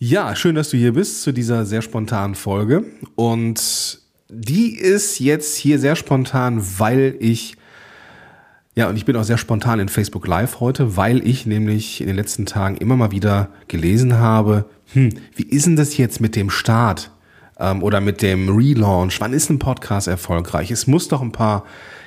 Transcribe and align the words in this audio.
Ja, 0.00 0.36
schön, 0.36 0.54
dass 0.54 0.70
du 0.70 0.76
hier 0.76 0.92
bist 0.92 1.22
zu 1.22 1.32
dieser 1.32 1.66
sehr 1.66 1.82
spontanen 1.82 2.36
Folge. 2.36 2.84
Und 3.16 3.98
die 4.28 4.76
ist 4.76 5.18
jetzt 5.18 5.56
hier 5.56 5.80
sehr 5.80 5.96
spontan, 5.96 6.62
weil 6.78 7.16
ich, 7.18 7.56
ja, 8.76 8.88
und 8.88 8.94
ich 8.94 9.04
bin 9.04 9.16
auch 9.16 9.24
sehr 9.24 9.38
spontan 9.38 9.80
in 9.80 9.88
Facebook 9.88 10.28
Live 10.28 10.60
heute, 10.60 10.96
weil 10.96 11.26
ich 11.26 11.46
nämlich 11.46 12.00
in 12.00 12.06
den 12.06 12.14
letzten 12.14 12.46
Tagen 12.46 12.76
immer 12.76 12.96
mal 12.96 13.10
wieder 13.10 13.48
gelesen 13.66 14.14
habe, 14.14 14.66
hm, 14.92 15.14
wie 15.34 15.42
ist 15.42 15.66
denn 15.66 15.74
das 15.74 15.96
jetzt 15.96 16.20
mit 16.20 16.36
dem 16.36 16.48
Start 16.48 17.10
ähm, 17.58 17.82
oder 17.82 18.00
mit 18.00 18.22
dem 18.22 18.56
Relaunch? 18.56 19.20
Wann 19.20 19.32
ist 19.32 19.50
ein 19.50 19.58
Podcast 19.58 20.06
erfolgreich? 20.06 20.70
Es 20.70 20.86
muss 20.86 21.08
doch 21.08 21.22
ein 21.22 21.32
paar 21.32 21.64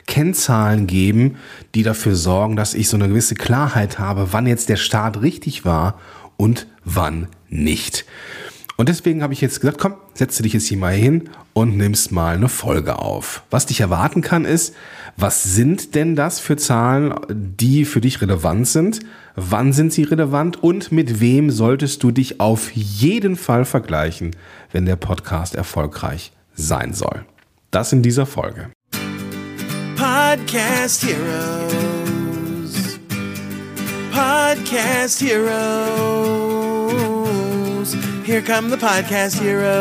Kennzahlen 0.08 0.88
geben, 0.88 1.36
die 1.76 1.84
dafür 1.84 2.16
sorgen, 2.16 2.56
dass 2.56 2.74
ich 2.74 2.88
so 2.88 2.96
eine 2.96 3.10
gewisse 3.10 3.36
Klarheit 3.36 4.00
habe, 4.00 4.32
wann 4.32 4.48
jetzt 4.48 4.70
der 4.70 4.78
Start 4.78 5.22
richtig 5.22 5.66
war 5.66 6.00
und 6.38 6.68
wann 6.86 7.28
nicht. 7.52 8.06
Und 8.78 8.90
deswegen 8.90 9.22
habe 9.22 9.34
ich 9.34 9.42
jetzt 9.42 9.62
gesagt, 9.62 9.78
komm, 9.78 9.94
setze 10.16 10.42
dich 10.42 10.54
jetzt 10.54 10.66
hier 10.66 10.78
mal 10.78 10.96
hin 10.96 11.30
und 11.54 11.78
nimmst 11.78 12.12
mal 12.12 12.36
eine 12.36 12.50
Folge 12.50 12.98
auf. 12.98 13.44
Was 13.52 13.68
dich 13.68 13.80
erwarten 13.80 14.22
kann, 14.22 14.44
ist, 14.44 14.74
was 15.18 15.44
sind 15.44 15.94
denn 15.94 16.16
das 16.16 16.40
für 16.40 16.58
Zahlen, 16.58 17.14
die 17.30 17.86
für 17.86 18.02
dich 18.02 18.22
relevant 18.22 18.68
sind? 18.68 19.02
Wann 19.36 19.72
sind 19.72 19.94
sie 19.94 20.02
relevant? 20.02 20.64
Und 20.64 20.92
mit 20.92 21.20
wem 21.20 21.52
solltest 21.52 22.02
du 22.02 22.10
dich 22.10 22.40
auf 22.40 22.72
jeden 22.72 23.36
Fall 23.36 23.66
vergleichen, 23.66 24.36
wenn 24.72 24.88
der 24.88 24.96
Podcast 24.96 25.54
erfolgreich 25.54 26.32
sein 26.56 26.94
soll? 26.94 27.26
Das 27.70 27.94
in 27.94 28.02
dieser 28.02 28.26
Folge. 28.26 28.72
Podcast 29.96 31.06
Heroes. 31.06 33.00
Podcast 34.12 35.22
Heroes. 35.22 36.61
Here 38.24 38.42
come 38.44 38.70
the 38.70 38.78
Podcast 38.78 39.42
Heroes. 39.42 39.80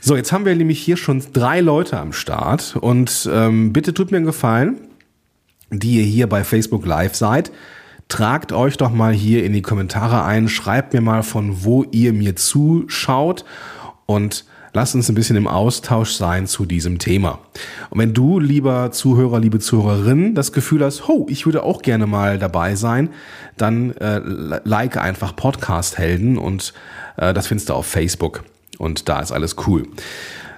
So, 0.00 0.16
jetzt 0.16 0.32
haben 0.32 0.44
wir 0.44 0.54
nämlich 0.54 0.80
hier 0.80 0.98
schon 0.98 1.22
drei 1.32 1.60
Leute 1.60 1.98
am 1.98 2.12
Start 2.12 2.76
und 2.76 3.28
ähm, 3.32 3.72
bitte 3.72 3.94
tut 3.94 4.10
mir 4.10 4.18
einen 4.18 4.26
Gefallen, 4.26 4.88
die 5.70 5.96
ihr 5.96 6.04
hier 6.04 6.28
bei 6.28 6.44
Facebook 6.44 6.84
Live 6.84 7.14
seid. 7.14 7.50
Tragt 8.08 8.52
euch 8.52 8.76
doch 8.76 8.90
mal 8.90 9.12
hier 9.12 9.44
in 9.44 9.52
die 9.52 9.62
Kommentare 9.62 10.22
ein, 10.24 10.48
schreibt 10.48 10.92
mir 10.92 11.00
mal 11.00 11.22
von 11.22 11.64
wo 11.64 11.84
ihr 11.84 12.12
mir 12.12 12.36
zuschaut 12.36 13.44
und 14.04 14.44
Lass 14.76 14.94
uns 14.94 15.08
ein 15.08 15.14
bisschen 15.14 15.36
im 15.36 15.48
Austausch 15.48 16.10
sein 16.10 16.46
zu 16.46 16.66
diesem 16.66 16.98
Thema. 16.98 17.38
Und 17.88 17.98
wenn 17.98 18.12
du, 18.12 18.38
lieber 18.38 18.90
Zuhörer, 18.90 19.40
liebe 19.40 19.58
Zuhörerin, 19.58 20.34
das 20.34 20.52
Gefühl 20.52 20.84
hast, 20.84 21.08
ho, 21.08 21.26
ich 21.30 21.46
würde 21.46 21.62
auch 21.62 21.80
gerne 21.80 22.06
mal 22.06 22.38
dabei 22.38 22.74
sein, 22.74 23.08
dann 23.56 23.92
äh, 23.92 24.20
like 24.64 24.98
einfach 24.98 25.34
Podcast 25.34 25.96
Helden 25.96 26.36
und 26.36 26.74
äh, 27.16 27.32
das 27.32 27.46
findest 27.46 27.70
du 27.70 27.72
auf 27.72 27.86
Facebook. 27.86 28.44
Und 28.76 29.08
da 29.08 29.20
ist 29.20 29.32
alles 29.32 29.56
cool. 29.66 29.84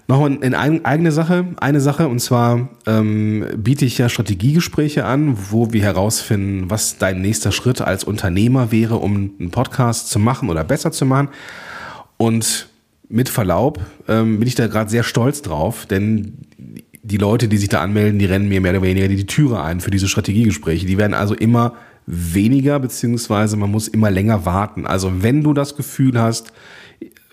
Noch 0.09 0.27
in 0.27 0.53
eigene 0.53 1.13
Sache, 1.13 1.45
eine 1.59 1.81
Sache, 1.81 2.09
und 2.09 2.19
zwar 2.19 2.71
ähm, 2.89 3.47
biete 3.57 3.85
ich 3.85 3.99
ja 3.99 4.09
Strategiegespräche 4.09 5.05
an, 5.05 5.39
wo 5.53 5.73
wir 5.73 5.83
herausfinden, 5.83 6.71
was 6.71 6.99
dein 6.99 7.21
nächster 7.21 7.53
Schritt 7.53 7.81
als 7.83 8.03
Unternehmer 8.03 8.73
wäre, 8.73 8.97
um 8.97 9.31
einen 9.39 9.53
Podcast 9.53 10.11
zu 10.11 10.19
machen 10.19 10.51
oder 10.51 10.65
besser 10.65 10.91
zu 10.91 11.07
machen. 11.07 11.29
Und 12.17 12.67
mit 13.09 13.29
Verlaub 13.29 13.81
ähm, 14.07 14.39
bin 14.39 14.49
ich 14.49 14.55
da 14.55 14.67
gerade 14.67 14.91
sehr 14.91 15.03
stolz 15.03 15.43
drauf, 15.43 15.87
denn 15.87 16.35
die 17.03 17.17
Leute, 17.17 17.49
die 17.49 17.57
sich 17.57 17.69
da 17.69 17.81
anmelden, 17.81 18.19
die 18.19 18.27
rennen 18.27 18.49
mir 18.49 18.61
mehr 18.61 18.73
oder 18.73 18.83
weniger 18.83 19.09
die 19.09 19.27
Türe 19.27 19.63
ein 19.63 19.81
für 19.81 19.91
diese 19.91 20.09
Strategiegespräche. 20.09 20.87
Die 20.87 20.99
werden 20.99 21.15
also 21.15 21.35
immer 21.35 21.75
weniger, 22.07 22.79
beziehungsweise 22.81 23.57
man 23.57 23.71
muss 23.71 23.89
immer 23.89 24.11
länger 24.11 24.45
warten. 24.45 24.87
Also 24.87 25.23
wenn 25.23 25.43
du 25.43 25.55
das 25.55 25.77
Gefühl 25.77 26.21
hast, 26.21 26.53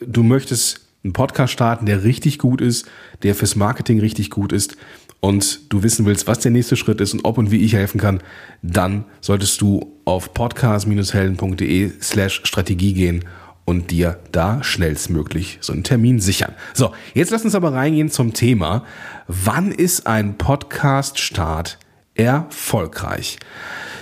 du 0.06 0.24
möchtest 0.24 0.88
einen 1.04 1.14
Podcast 1.14 1.54
starten, 1.54 1.86
der 1.86 2.04
richtig 2.04 2.40
gut 2.40 2.62
ist, 2.62 2.88
der 3.24 3.36
fürs 3.36 3.56
Marketing 3.56 4.00
richtig 4.00 4.30
gut 4.30 4.52
ist 4.52 4.78
und 5.20 5.72
du 5.72 5.84
wissen 5.84 6.06
willst, 6.06 6.28
was 6.28 6.40
der 6.40 6.52
nächste 6.52 6.76
Schritt 6.76 7.02
ist 7.02 7.14
und 7.14 7.26
ob 7.26 7.38
und 7.38 7.52
wie 7.52 7.64
ich 7.64 7.74
helfen 7.74 8.00
kann, 8.00 8.22
dann 8.62 9.06
solltest 9.22 9.62
du 9.62 9.94
auf 10.06 10.34
podcast-helden.de 10.34 11.92
slash 12.02 12.42
Strategie 12.44 12.94
gehen 12.94 13.26
und 13.66 13.90
dir 13.92 14.20
da 14.32 14.64
schnellstmöglich 14.64 15.58
so 15.62 15.74
einen 15.74 15.84
Termin 15.84 16.20
sichern. 16.20 16.54
So, 16.74 16.94
jetzt 17.14 17.32
lass 17.32 17.44
uns 17.44 17.56
aber 17.56 17.74
reingehen 17.74 18.10
zum 18.10 18.34
Thema. 18.34 18.86
Wann 19.28 19.72
ist 19.72 20.06
ein 20.06 20.38
Podcast-Start 20.38 21.80
erfolgreich? 22.14 23.40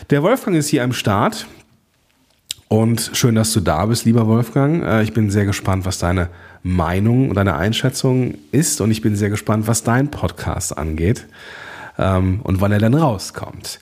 Der 0.10 0.22
Wolfgang 0.22 0.58
ist 0.58 0.68
hier 0.68 0.84
am 0.84 0.94
Start. 0.94 1.48
Und 2.68 3.12
schön, 3.14 3.36
dass 3.36 3.54
du 3.54 3.60
da 3.60 3.86
bist, 3.86 4.06
lieber 4.06 4.28
Wolfgang. 4.28 4.84
Äh, 4.84 5.04
ich 5.04 5.14
bin 5.14 5.30
sehr 5.30 5.46
gespannt, 5.46 5.86
was 5.86 6.00
deine 6.00 6.30
Meinung 6.64 7.30
und 7.30 7.36
deine 7.36 7.56
Einschätzung 7.56 8.36
ist. 8.52 8.82
Und 8.82 8.92
ich 8.92 9.02
bin 9.02 9.16
sehr 9.16 9.30
gespannt, 9.30 9.68
was 9.68 9.84
dein 9.84 10.10
Podcast 10.10 10.78
angeht 10.78 11.28
ähm, 11.98 12.42
und 12.44 12.62
wann 12.62 12.72
er 12.72 12.80
dann 12.80 12.96
rauskommt. 12.96 13.80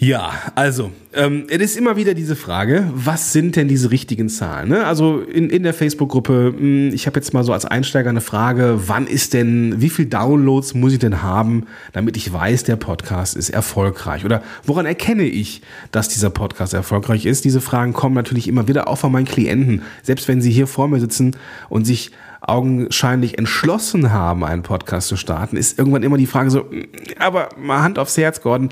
Ja, 0.00 0.30
also, 0.54 0.92
ähm, 1.12 1.46
es 1.50 1.60
ist 1.60 1.76
immer 1.76 1.96
wieder 1.96 2.14
diese 2.14 2.36
Frage, 2.36 2.88
was 2.94 3.32
sind 3.32 3.56
denn 3.56 3.66
diese 3.66 3.90
richtigen 3.90 4.28
Zahlen? 4.28 4.68
Ne? 4.68 4.86
Also 4.86 5.18
in, 5.18 5.50
in 5.50 5.64
der 5.64 5.74
Facebook-Gruppe, 5.74 6.54
hm, 6.56 6.94
ich 6.94 7.08
habe 7.08 7.18
jetzt 7.18 7.34
mal 7.34 7.42
so 7.42 7.52
als 7.52 7.64
Einsteiger 7.64 8.08
eine 8.08 8.20
Frage, 8.20 8.82
wann 8.86 9.08
ist 9.08 9.34
denn, 9.34 9.80
wie 9.80 9.90
viel 9.90 10.06
Downloads 10.06 10.74
muss 10.74 10.92
ich 10.92 11.00
denn 11.00 11.20
haben, 11.20 11.66
damit 11.92 12.16
ich 12.16 12.32
weiß, 12.32 12.62
der 12.62 12.76
Podcast 12.76 13.34
ist 13.34 13.50
erfolgreich? 13.50 14.24
Oder 14.24 14.44
woran 14.64 14.86
erkenne 14.86 15.24
ich, 15.24 15.62
dass 15.90 16.08
dieser 16.08 16.30
Podcast 16.30 16.74
erfolgreich 16.74 17.26
ist? 17.26 17.44
Diese 17.44 17.60
Fragen 17.60 17.92
kommen 17.92 18.14
natürlich 18.14 18.46
immer 18.46 18.68
wieder 18.68 18.86
auch 18.86 18.98
von 18.98 19.10
meinen 19.10 19.26
Klienten, 19.26 19.82
selbst 20.04 20.28
wenn 20.28 20.40
sie 20.40 20.52
hier 20.52 20.68
vor 20.68 20.86
mir 20.86 21.00
sitzen 21.00 21.36
und 21.68 21.86
sich 21.86 22.12
augenscheinlich 22.40 23.36
entschlossen 23.36 24.12
haben, 24.12 24.44
einen 24.44 24.62
Podcast 24.62 25.08
zu 25.08 25.16
starten, 25.16 25.56
ist 25.56 25.78
irgendwann 25.78 26.04
immer 26.04 26.16
die 26.16 26.26
Frage 26.26 26.50
so, 26.50 26.70
hm, 26.70 26.86
aber 27.18 27.48
mal 27.58 27.82
Hand 27.82 27.98
aufs 27.98 28.16
Herz, 28.16 28.40
Gordon, 28.40 28.70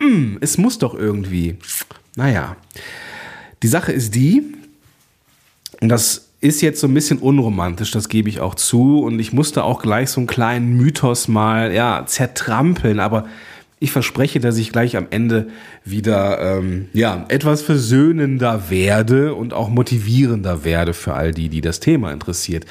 hm, 0.00 0.38
es 0.40 0.58
muss 0.58 0.78
doch 0.78 0.94
irgendwie. 0.94 1.56
Naja, 2.16 2.56
die 3.62 3.68
Sache 3.68 3.92
ist 3.92 4.14
die, 4.14 4.42
und 5.80 5.88
das 5.88 6.28
ist 6.40 6.60
jetzt 6.60 6.80
so 6.80 6.86
ein 6.86 6.94
bisschen 6.94 7.18
unromantisch, 7.18 7.90
das 7.90 8.08
gebe 8.08 8.28
ich 8.28 8.40
auch 8.40 8.54
zu, 8.54 9.00
und 9.00 9.18
ich 9.18 9.32
musste 9.32 9.64
auch 9.64 9.82
gleich 9.82 10.10
so 10.10 10.20
einen 10.20 10.26
kleinen 10.26 10.76
Mythos 10.76 11.28
mal 11.28 11.72
ja, 11.72 12.04
zertrampeln, 12.06 13.00
aber 13.00 13.26
ich 13.78 13.92
verspreche, 13.92 14.40
dass 14.40 14.56
ich 14.56 14.72
gleich 14.72 14.96
am 14.96 15.06
Ende 15.10 15.48
wieder 15.84 16.40
ähm, 16.40 16.88
ja, 16.92 17.26
etwas 17.28 17.62
versöhnender 17.62 18.70
werde 18.70 19.34
und 19.34 19.52
auch 19.52 19.68
motivierender 19.68 20.64
werde 20.64 20.94
für 20.94 21.14
all 21.14 21.32
die, 21.32 21.48
die 21.48 21.60
das 21.60 21.80
Thema 21.80 22.12
interessiert. 22.12 22.64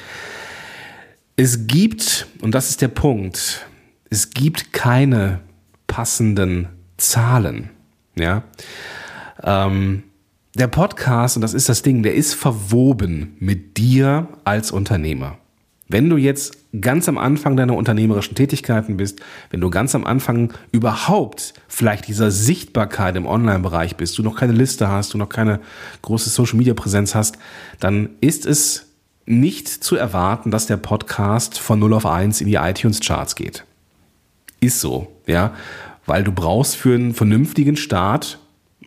Es 1.36 1.66
gibt, 1.66 2.26
und 2.40 2.54
das 2.54 2.70
ist 2.70 2.82
der 2.82 2.88
Punkt, 2.88 3.66
es 4.10 4.30
gibt 4.30 4.72
keine 4.72 5.40
passenden 5.86 6.68
Zahlen. 6.96 7.70
Ja. 8.18 8.42
Ähm, 9.42 10.02
der 10.54 10.68
Podcast, 10.68 11.36
und 11.36 11.42
das 11.42 11.52
ist 11.52 11.68
das 11.68 11.82
Ding, 11.82 12.02
der 12.02 12.14
ist 12.14 12.34
verwoben 12.34 13.36
mit 13.38 13.76
dir 13.76 14.28
als 14.44 14.70
Unternehmer. 14.70 15.38
Wenn 15.88 16.08
du 16.08 16.16
jetzt 16.16 16.56
ganz 16.80 17.08
am 17.08 17.16
Anfang 17.16 17.56
deiner 17.56 17.76
unternehmerischen 17.76 18.34
Tätigkeiten 18.34 18.96
bist, 18.96 19.20
wenn 19.50 19.60
du 19.60 19.70
ganz 19.70 19.94
am 19.94 20.04
Anfang 20.04 20.52
überhaupt 20.72 21.54
vielleicht 21.68 22.08
dieser 22.08 22.30
Sichtbarkeit 22.30 23.16
im 23.16 23.26
Online-Bereich 23.26 23.96
bist, 23.96 24.18
du 24.18 24.22
noch 24.22 24.36
keine 24.36 24.52
Liste 24.52 24.88
hast, 24.88 25.14
du 25.14 25.18
noch 25.18 25.28
keine 25.28 25.60
große 26.02 26.30
Social-Media-Präsenz 26.30 27.14
hast, 27.14 27.38
dann 27.78 28.10
ist 28.20 28.46
es 28.46 28.86
nicht 29.26 29.68
zu 29.68 29.96
erwarten, 29.96 30.50
dass 30.50 30.66
der 30.66 30.76
Podcast 30.76 31.58
von 31.58 31.78
0 31.78 31.94
auf 31.94 32.06
1 32.06 32.40
in 32.40 32.48
die 32.48 32.54
iTunes-Charts 32.54 33.36
geht. 33.36 33.64
Ist 34.60 34.80
so, 34.80 35.08
ja 35.26 35.52
weil 36.06 36.24
du 36.24 36.32
brauchst 36.32 36.76
für 36.76 36.94
einen 36.94 37.14
vernünftigen 37.14 37.76
Start, 37.76 38.38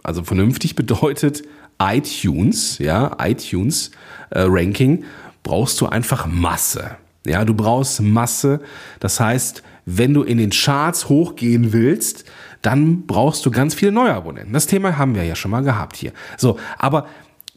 also 0.03 0.23
vernünftig 0.23 0.75
bedeutet 0.75 1.43
iTunes, 1.81 2.77
ja, 2.79 3.15
iTunes 3.19 3.91
äh, 4.31 4.41
Ranking, 4.41 5.03
brauchst 5.43 5.79
du 5.81 5.87
einfach 5.87 6.25
Masse. 6.25 6.97
Ja, 7.25 7.45
du 7.45 7.53
brauchst 7.53 8.01
Masse. 8.01 8.61
Das 8.99 9.19
heißt, 9.19 9.63
wenn 9.85 10.13
du 10.13 10.23
in 10.23 10.37
den 10.37 10.51
Charts 10.51 11.09
hochgehen 11.09 11.73
willst, 11.73 12.25
dann 12.61 13.05
brauchst 13.07 13.45
du 13.45 13.51
ganz 13.51 13.73
viele 13.73 13.91
Neuabonnenten. 13.91 14.53
Das 14.53 14.67
Thema 14.67 14.97
haben 14.97 15.15
wir 15.15 15.23
ja 15.23 15.35
schon 15.35 15.51
mal 15.51 15.61
gehabt 15.61 15.95
hier. 15.95 16.11
So, 16.37 16.59
aber 16.77 17.07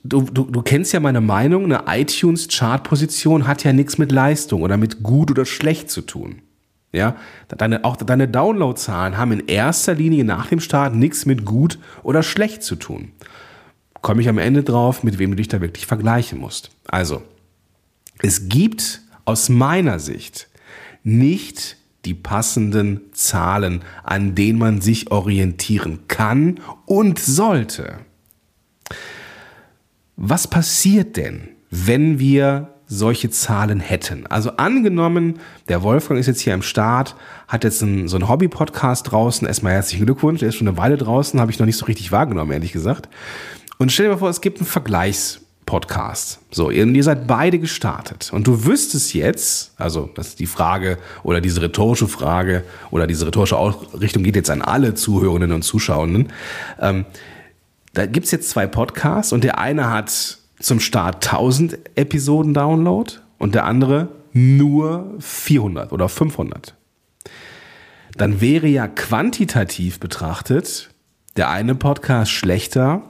du, 0.04 0.22
du, 0.22 0.44
du 0.44 0.62
kennst 0.62 0.92
ja 0.92 1.00
meine 1.00 1.20
Meinung, 1.20 1.64
eine 1.64 1.84
iTunes-Chart-Position 1.86 3.46
hat 3.46 3.64
ja 3.64 3.72
nichts 3.72 3.98
mit 3.98 4.12
Leistung 4.12 4.62
oder 4.62 4.76
mit 4.76 5.02
gut 5.02 5.30
oder 5.30 5.44
schlecht 5.44 5.90
zu 5.90 6.02
tun. 6.02 6.42
Ja, 6.92 7.16
deine, 7.48 7.84
auch 7.84 7.96
deine 7.96 8.28
Downloadzahlen 8.28 9.16
haben 9.16 9.32
in 9.32 9.46
erster 9.46 9.94
Linie 9.94 10.24
nach 10.24 10.46
dem 10.46 10.60
Start 10.60 10.94
nichts 10.94 11.24
mit 11.24 11.46
gut 11.46 11.78
oder 12.02 12.22
schlecht 12.22 12.62
zu 12.62 12.76
tun. 12.76 13.12
Komme 14.02 14.20
ich 14.20 14.28
am 14.28 14.38
Ende 14.38 14.62
drauf, 14.62 15.02
mit 15.02 15.18
wem 15.18 15.30
du 15.30 15.36
dich 15.36 15.48
da 15.48 15.62
wirklich 15.62 15.86
vergleichen 15.86 16.38
musst. 16.38 16.70
Also, 16.86 17.22
es 18.18 18.48
gibt 18.48 19.00
aus 19.24 19.48
meiner 19.48 19.98
Sicht 19.98 20.48
nicht 21.02 21.78
die 22.04 22.14
passenden 22.14 23.00
Zahlen, 23.12 23.82
an 24.02 24.34
denen 24.34 24.58
man 24.58 24.80
sich 24.80 25.10
orientieren 25.10 26.00
kann 26.08 26.60
und 26.84 27.18
sollte. 27.18 28.00
Was 30.16 30.46
passiert 30.46 31.16
denn, 31.16 31.48
wenn 31.70 32.18
wir 32.18 32.71
solche 32.92 33.30
Zahlen 33.30 33.80
hätten? 33.80 34.26
Also 34.26 34.50
angenommen, 34.56 35.40
der 35.68 35.82
Wolfgang 35.82 36.20
ist 36.20 36.26
jetzt 36.26 36.40
hier 36.40 36.54
am 36.54 36.62
Start, 36.62 37.16
hat 37.48 37.64
jetzt 37.64 37.82
einen, 37.82 38.08
so 38.08 38.16
einen 38.16 38.28
Hobby-Podcast 38.28 39.10
draußen. 39.10 39.46
Erstmal 39.46 39.72
herzlichen 39.72 40.04
Glückwunsch, 40.04 40.40
der 40.40 40.50
ist 40.50 40.56
schon 40.56 40.68
eine 40.68 40.76
Weile 40.76 40.96
draußen, 40.96 41.40
habe 41.40 41.50
ich 41.50 41.58
noch 41.58 41.66
nicht 41.66 41.78
so 41.78 41.86
richtig 41.86 42.12
wahrgenommen, 42.12 42.52
ehrlich 42.52 42.72
gesagt. 42.72 43.08
Und 43.78 43.90
stell 43.90 44.06
dir 44.06 44.12
mal 44.12 44.18
vor, 44.18 44.30
es 44.30 44.40
gibt 44.40 44.58
einen 44.58 44.68
Vergleichs- 44.68 45.42
Podcast. 45.64 46.40
So, 46.50 46.70
ihr, 46.70 47.04
seid 47.04 47.26
beide 47.26 47.58
gestartet 47.58 48.30
und 48.32 48.46
du 48.46 48.66
wüsstest 48.66 49.14
jetzt, 49.14 49.72
also 49.78 50.10
das 50.14 50.28
ist 50.28 50.40
die 50.40 50.46
Frage 50.46 50.98
oder 51.22 51.40
diese 51.40 51.62
rhetorische 51.62 52.08
Frage 52.08 52.64
oder 52.90 53.06
diese 53.06 53.26
rhetorische 53.26 53.56
Richtung 53.98 54.22
geht 54.22 54.36
jetzt 54.36 54.50
an 54.50 54.60
alle 54.60 54.94
Zuhörenden 54.94 55.52
und 55.52 55.62
Zuschauenden. 55.62 56.28
Ähm, 56.80 57.06
da 57.94 58.06
gibt's 58.06 58.32
jetzt 58.32 58.50
zwei 58.50 58.66
Podcasts 58.66 59.32
und 59.32 59.44
der 59.44 59.58
eine 59.58 59.88
hat 59.88 60.38
zum 60.62 60.80
Start 60.80 61.26
1000 61.26 61.78
Episoden 61.96 62.54
Download 62.54 63.12
und 63.38 63.54
der 63.54 63.64
andere 63.64 64.08
nur 64.32 65.14
400 65.18 65.92
oder 65.92 66.08
500. 66.08 66.74
Dann 68.16 68.40
wäre 68.40 68.66
ja 68.66 68.88
quantitativ 68.88 70.00
betrachtet 70.00 70.90
der 71.36 71.48
eine 71.50 71.74
Podcast 71.74 72.30
schlechter 72.30 73.02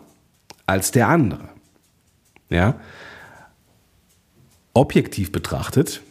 als 0.66 0.92
der 0.92 1.08
andere. 1.08 1.48
Ja? 2.50 2.74
Objektiv 4.74 5.32
betrachtet 5.32 6.02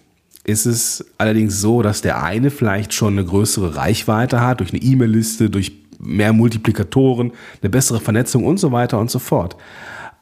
ist 0.44 0.66
es 0.66 1.06
allerdings 1.18 1.62
so, 1.62 1.82
dass 1.82 2.02
der 2.02 2.24
eine 2.24 2.50
vielleicht 2.50 2.94
schon 2.94 3.14
eine 3.14 3.26
größere 3.26 3.76
Reichweite 3.76 4.42
hat, 4.42 4.60
durch 4.60 4.74
eine 4.74 4.82
E-Mail-Liste, 4.82 5.50
durch 5.50 5.72
mehr 6.00 6.34
Multiplikatoren, 6.34 7.32
eine 7.62 7.70
bessere 7.70 8.00
Vernetzung 8.00 8.44
und 8.44 8.58
so 8.58 8.72
weiter 8.72 9.00
und 9.00 9.12
so 9.12 9.20
fort. 9.20 9.56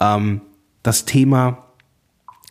Ähm, 0.01 0.41
das 0.83 1.05
Thema 1.05 1.65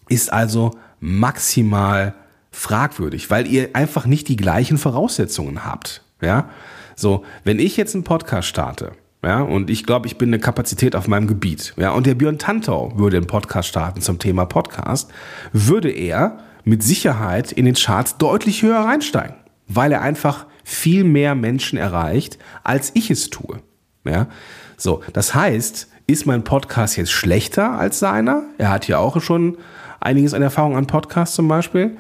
ist 0.09 0.33
also 0.33 0.73
maximal 1.01 2.15
fragwürdig, 2.51 3.31
weil 3.31 3.47
ihr 3.47 3.71
einfach 3.75 4.07
nicht 4.07 4.29
die 4.29 4.37
gleichen 4.37 4.79
Voraussetzungen 4.79 5.65
habt. 5.65 6.03
Ja, 6.21 6.49
so, 6.97 7.25
wenn 7.45 7.61
ich 7.61 7.77
jetzt 7.77 7.95
einen 7.95 8.05
Podcast 8.05 8.49
starte, 8.49 8.93
ja, 9.23 9.41
und 9.41 9.71
ich 9.71 9.85
glaube, 9.85 10.07
ich 10.07 10.17
bin 10.19 10.31
eine 10.31 10.39
Kapazität 10.39 10.95
auf 10.95 11.09
meinem 11.09 11.27
Gebiet. 11.27 11.75
Ja, 11.77 11.91
und 11.91 12.07
der 12.07 12.15
Björn 12.15 12.39
Tantau 12.39 12.93
würde 12.97 13.17
einen 13.17 13.27
Podcast 13.27 13.69
starten 13.69 14.01
zum 14.01 14.19
Thema 14.19 14.47
Podcast, 14.47 15.11
würde 15.53 15.91
er 15.91 16.39
mit 16.65 16.83
Sicherheit 16.83 17.51
in 17.53 17.65
den 17.65 17.75
Charts 17.75 18.19
deutlich 18.19 18.63
höher 18.63 18.81
reinsteigen, 18.81 19.37
weil 19.67 19.93
er 19.93 20.03
einfach 20.03 20.47
viel 20.65 21.05
mehr 21.05 21.35
Menschen 21.35 21.79
erreicht, 21.79 22.39
als 22.63 22.91
ich 22.95 23.11
es 23.11 23.31
tue. 23.31 23.61
Ja, 24.05 24.29
so, 24.77 25.03
das 25.13 25.35
heißt, 25.35 25.89
ist 26.09 26.27
mein 26.27 26.43
Podcast 26.43 26.97
jetzt 26.97 27.13
schlechter 27.13 27.79
als 27.79 27.99
seiner? 28.01 28.43
Er 28.57 28.71
hat 28.71 28.89
ja 28.89 28.99
auch 28.99 29.21
schon 29.21 29.59
einiges 30.01 30.35
an 30.35 30.43
Erfahrung 30.43 30.77
an 30.77 30.87
Podcasts 30.87 31.37
zum 31.37 31.47
Beispiel. 31.49 31.97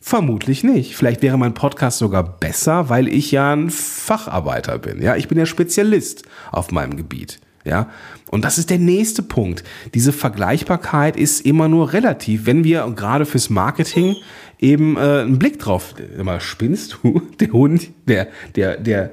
Vermutlich 0.00 0.64
nicht. 0.64 0.96
Vielleicht 0.96 1.22
wäre 1.22 1.38
mein 1.38 1.54
Podcast 1.54 1.98
sogar 1.98 2.24
besser, 2.24 2.88
weil 2.88 3.08
ich 3.08 3.30
ja 3.30 3.52
ein 3.52 3.70
Facharbeiter 3.70 4.78
bin. 4.78 5.00
Ja, 5.00 5.14
ich 5.16 5.28
bin 5.28 5.38
ja 5.38 5.46
Spezialist 5.46 6.24
auf 6.50 6.72
meinem 6.72 6.96
Gebiet. 6.96 7.40
Ja, 7.64 7.90
und 8.30 8.44
das 8.44 8.58
ist 8.58 8.70
der 8.70 8.78
nächste 8.78 9.22
Punkt. 9.22 9.64
Diese 9.94 10.12
Vergleichbarkeit 10.12 11.16
ist 11.16 11.44
immer 11.44 11.66
nur 11.68 11.92
relativ, 11.92 12.46
wenn 12.46 12.62
wir 12.62 12.92
gerade 12.94 13.26
fürs 13.26 13.50
Marketing 13.50 14.16
eben 14.60 14.96
äh, 14.96 15.22
einen 15.22 15.38
Blick 15.38 15.58
drauf. 15.58 15.94
Immer 16.16 16.40
spinnst 16.40 16.98
du, 17.02 17.22
der 17.40 17.52
Hund, 17.52 17.88
der, 18.06 18.28
der, 18.54 18.76
der, 18.76 19.10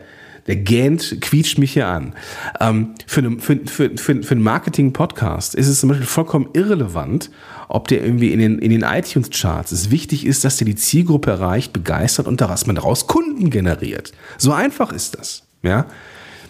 der 0.47 0.57
gähnt, 0.57 1.17
quietscht 1.21 1.57
mich 1.57 1.73
hier 1.73 1.87
an. 1.87 2.13
Ähm, 2.59 2.95
für, 3.07 3.21
eine, 3.21 3.39
für, 3.39 3.59
für, 3.65 3.91
für, 3.97 4.23
für 4.23 4.31
einen 4.31 4.43
Marketing-Podcast 4.43 5.55
ist 5.55 5.67
es 5.67 5.79
zum 5.79 5.89
Beispiel 5.89 6.07
vollkommen 6.07 6.49
irrelevant, 6.53 7.31
ob 7.69 7.87
der 7.87 8.03
irgendwie 8.03 8.33
in 8.33 8.39
den, 8.39 8.59
in 8.59 8.71
den 8.71 8.83
iTunes-Charts 8.83 9.71
ist. 9.71 9.91
Wichtig 9.91 10.25
ist, 10.25 10.43
dass 10.43 10.57
der 10.57 10.65
die 10.65 10.75
Zielgruppe 10.75 11.31
erreicht, 11.31 11.73
begeistert 11.73 12.27
und 12.27 12.41
daraus 12.41 12.65
man 12.65 12.75
daraus 12.75 13.07
Kunden 13.07 13.49
generiert. 13.49 14.11
So 14.37 14.51
einfach 14.51 14.91
ist 14.91 15.17
das. 15.17 15.43
Ja. 15.61 15.85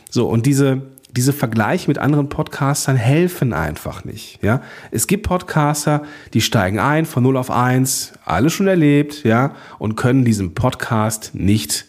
So, 0.10 0.28
und 0.28 0.46
diese, 0.46 0.82
diese 1.16 1.34
Vergleiche 1.34 1.88
mit 1.88 2.00
anderen 2.00 2.30
Podcastern 2.30 2.96
helfen 2.96 3.54
einfach 3.54 4.04
nicht. 4.04 4.40
Ja, 4.42 4.62
es 4.92 5.06
gibt 5.08 5.28
Podcaster, 5.28 6.04
die 6.34 6.42
steigen 6.42 6.80
ein 6.80 7.06
von 7.06 7.24
0 7.24 7.38
auf 7.38 7.52
1, 7.52 8.14
alles 8.26 8.54
schon 8.54 8.68
erlebt, 8.68 9.24
ja, 9.24 9.56
und 9.78 9.96
können 9.96 10.26
diesen 10.26 10.56
Podcast 10.56 11.32
nicht 11.34 11.86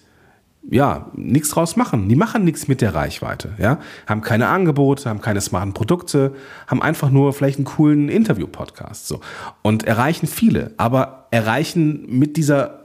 ja, 0.70 1.10
nichts 1.14 1.50
draus 1.50 1.76
machen. 1.76 2.08
Die 2.08 2.16
machen 2.16 2.44
nichts 2.44 2.68
mit 2.68 2.80
der 2.80 2.94
Reichweite, 2.94 3.52
ja. 3.58 3.78
Haben 4.06 4.22
keine 4.22 4.48
Angebote, 4.48 5.08
haben 5.08 5.20
keine 5.20 5.40
smarten 5.40 5.74
Produkte, 5.74 6.34
haben 6.66 6.82
einfach 6.82 7.10
nur 7.10 7.32
vielleicht 7.32 7.58
einen 7.58 7.66
coolen 7.66 8.08
Interview-Podcast, 8.08 9.06
so. 9.06 9.20
Und 9.62 9.84
erreichen 9.84 10.26
viele, 10.26 10.72
aber 10.76 11.26
erreichen 11.30 12.06
mit 12.08 12.36
dieser 12.36 12.80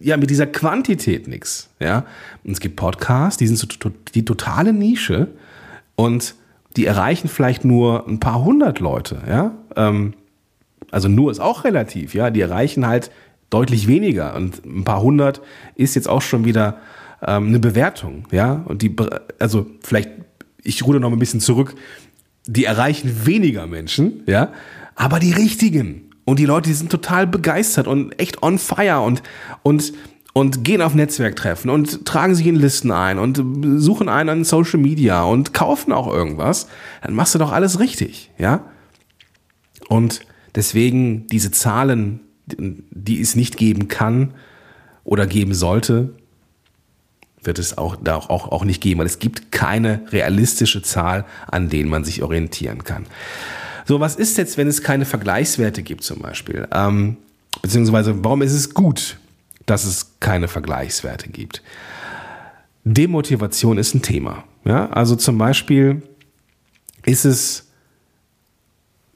ja, 0.00 0.16
mit 0.16 0.30
dieser 0.30 0.46
Quantität 0.46 1.26
nichts, 1.26 1.70
ja. 1.80 2.04
Und 2.44 2.52
es 2.52 2.60
gibt 2.60 2.76
Podcasts, 2.76 3.38
die 3.38 3.46
sind 3.46 3.56
so 3.56 3.66
die 4.14 4.24
totale 4.24 4.72
Nische 4.72 5.28
und 5.96 6.36
die 6.76 6.86
erreichen 6.86 7.28
vielleicht 7.28 7.64
nur 7.64 8.06
ein 8.06 8.20
paar 8.20 8.44
hundert 8.44 8.80
Leute, 8.80 9.22
ja. 9.28 9.52
Ähm, 9.76 10.14
also 10.90 11.08
nur 11.08 11.30
ist 11.30 11.40
auch 11.40 11.64
relativ, 11.64 12.14
ja. 12.14 12.30
Die 12.30 12.40
erreichen 12.40 12.86
halt 12.86 13.10
deutlich 13.50 13.86
weniger 13.86 14.34
und 14.34 14.64
ein 14.64 14.84
paar 14.84 15.02
hundert 15.02 15.40
ist 15.74 15.94
jetzt 15.94 16.08
auch 16.08 16.22
schon 16.22 16.44
wieder 16.44 16.78
ähm, 17.26 17.48
eine 17.48 17.58
Bewertung, 17.58 18.26
ja, 18.30 18.64
und 18.66 18.82
die, 18.82 18.94
also 19.38 19.66
vielleicht, 19.80 20.10
ich 20.62 20.84
ruder 20.84 21.00
noch 21.00 21.12
ein 21.12 21.18
bisschen 21.18 21.40
zurück, 21.40 21.74
die 22.46 22.64
erreichen 22.64 23.26
weniger 23.26 23.66
Menschen, 23.66 24.22
ja, 24.26 24.52
aber 24.94 25.18
die 25.18 25.32
richtigen. 25.32 26.10
Und 26.24 26.38
die 26.38 26.46
Leute, 26.46 26.70
die 26.70 26.74
sind 26.74 26.90
total 26.90 27.26
begeistert 27.26 27.86
und 27.86 28.18
echt 28.18 28.42
on 28.42 28.58
fire 28.58 29.00
und, 29.00 29.22
und, 29.62 29.92
und 30.32 30.64
gehen 30.64 30.80
auf 30.80 30.94
Netzwerktreffen 30.94 31.70
und 31.70 32.06
tragen 32.06 32.34
sich 32.34 32.46
in 32.46 32.56
Listen 32.56 32.90
ein 32.90 33.18
und 33.18 33.42
suchen 33.80 34.08
einen 34.08 34.30
an 34.30 34.44
Social 34.44 34.80
Media 34.80 35.22
und 35.22 35.52
kaufen 35.52 35.92
auch 35.92 36.12
irgendwas, 36.12 36.68
dann 37.02 37.14
machst 37.14 37.34
du 37.34 37.38
doch 37.38 37.52
alles 37.52 37.78
richtig, 37.78 38.30
ja? 38.38 38.64
Und 39.88 40.20
deswegen 40.54 41.26
diese 41.26 41.50
Zahlen, 41.50 42.20
die 42.46 43.20
es 43.20 43.36
nicht 43.36 43.58
geben 43.58 43.88
kann 43.88 44.32
oder 45.04 45.26
geben 45.26 45.52
sollte, 45.52 46.14
wird 47.46 47.58
es 47.58 47.78
auch, 47.78 47.96
da 47.96 48.16
auch, 48.16 48.50
auch 48.50 48.64
nicht 48.64 48.80
geben, 48.80 49.00
weil 49.00 49.06
es 49.06 49.18
gibt 49.18 49.52
keine 49.52 50.02
realistische 50.10 50.82
Zahl, 50.82 51.24
an 51.46 51.68
denen 51.68 51.88
man 51.88 52.04
sich 52.04 52.22
orientieren 52.22 52.84
kann. 52.84 53.06
So, 53.86 54.00
was 54.00 54.16
ist 54.16 54.38
jetzt, 54.38 54.56
wenn 54.56 54.66
es 54.66 54.82
keine 54.82 55.04
Vergleichswerte 55.04 55.82
gibt 55.82 56.04
zum 56.04 56.20
Beispiel? 56.20 56.66
Ähm, 56.72 57.18
beziehungsweise, 57.62 58.24
warum 58.24 58.42
ist 58.42 58.52
es 58.52 58.72
gut, 58.72 59.18
dass 59.66 59.84
es 59.84 60.12
keine 60.20 60.48
Vergleichswerte 60.48 61.28
gibt? 61.28 61.62
Demotivation 62.84 63.78
ist 63.78 63.94
ein 63.94 64.02
Thema. 64.02 64.44
Ja, 64.64 64.88
also 64.90 65.16
zum 65.16 65.36
Beispiel 65.36 66.02
ist 67.04 67.24
es 67.24 67.66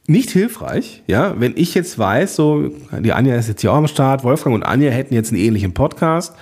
nicht 0.08 0.30
hilfreich, 0.30 1.02
ja, 1.06 1.38
wenn 1.38 1.52
ich 1.54 1.74
jetzt 1.74 1.98
weiß, 1.98 2.34
so, 2.34 2.70
die 2.98 3.12
Anja 3.12 3.36
ist 3.36 3.46
jetzt 3.46 3.60
hier 3.60 3.72
auch 3.72 3.76
am 3.76 3.86
Start, 3.86 4.24
Wolfgang 4.24 4.54
und 4.54 4.62
Anja 4.62 4.90
hätten 4.90 5.12
jetzt 5.12 5.30
einen 5.30 5.40
ähnlichen 5.40 5.74
Podcast. 5.74 6.34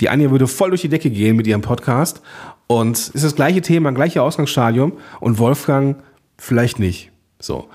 Die 0.00 0.10
Anja 0.10 0.30
würde 0.30 0.46
voll 0.46 0.68
durch 0.68 0.82
die 0.82 0.90
Decke 0.90 1.08
gehen 1.08 1.34
mit 1.34 1.46
ihrem 1.46 1.62
Podcast 1.62 2.20
und 2.66 2.98
ist 2.98 3.24
das 3.24 3.34
gleiche 3.34 3.62
Thema, 3.62 3.92
gleiche 3.92 4.22
Ausgangsstadium 4.22 4.92
und 5.20 5.38
Wolfgang 5.38 5.96
vielleicht 6.36 6.78
nicht. 6.78 7.12
So. 7.40 7.68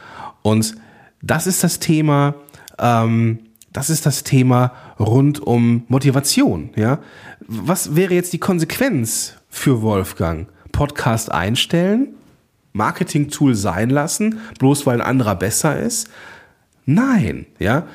Und 0.44 0.76
das 1.24 1.48
ist 1.48 1.64
das 1.64 1.80
Thema, 1.80 2.36
ähm, 2.78 3.40
das 3.74 3.90
ist 3.90 4.06
das 4.06 4.24
Thema 4.24 4.74
rund 5.00 5.40
um 5.40 5.84
Motivation, 5.88 6.70
ja. 6.76 7.00
Was 7.48 7.96
wäre 7.96 8.14
jetzt 8.14 8.34
die 8.34 8.40
Konsequenz 8.40 9.34
für 9.50 9.82
Wolfgang? 9.82 10.48
Podcast 10.72 11.32
einstellen? 11.32 12.10
Marketing-Tool 12.74 13.56
sein 13.56 13.90
lassen, 13.90 14.40
bloß 14.60 14.86
weil 14.86 15.02
ein 15.02 15.08
anderer 15.08 15.36
besser 15.36 15.80
ist? 15.80 16.10
Nein, 16.86 17.46
ja. 17.60 17.86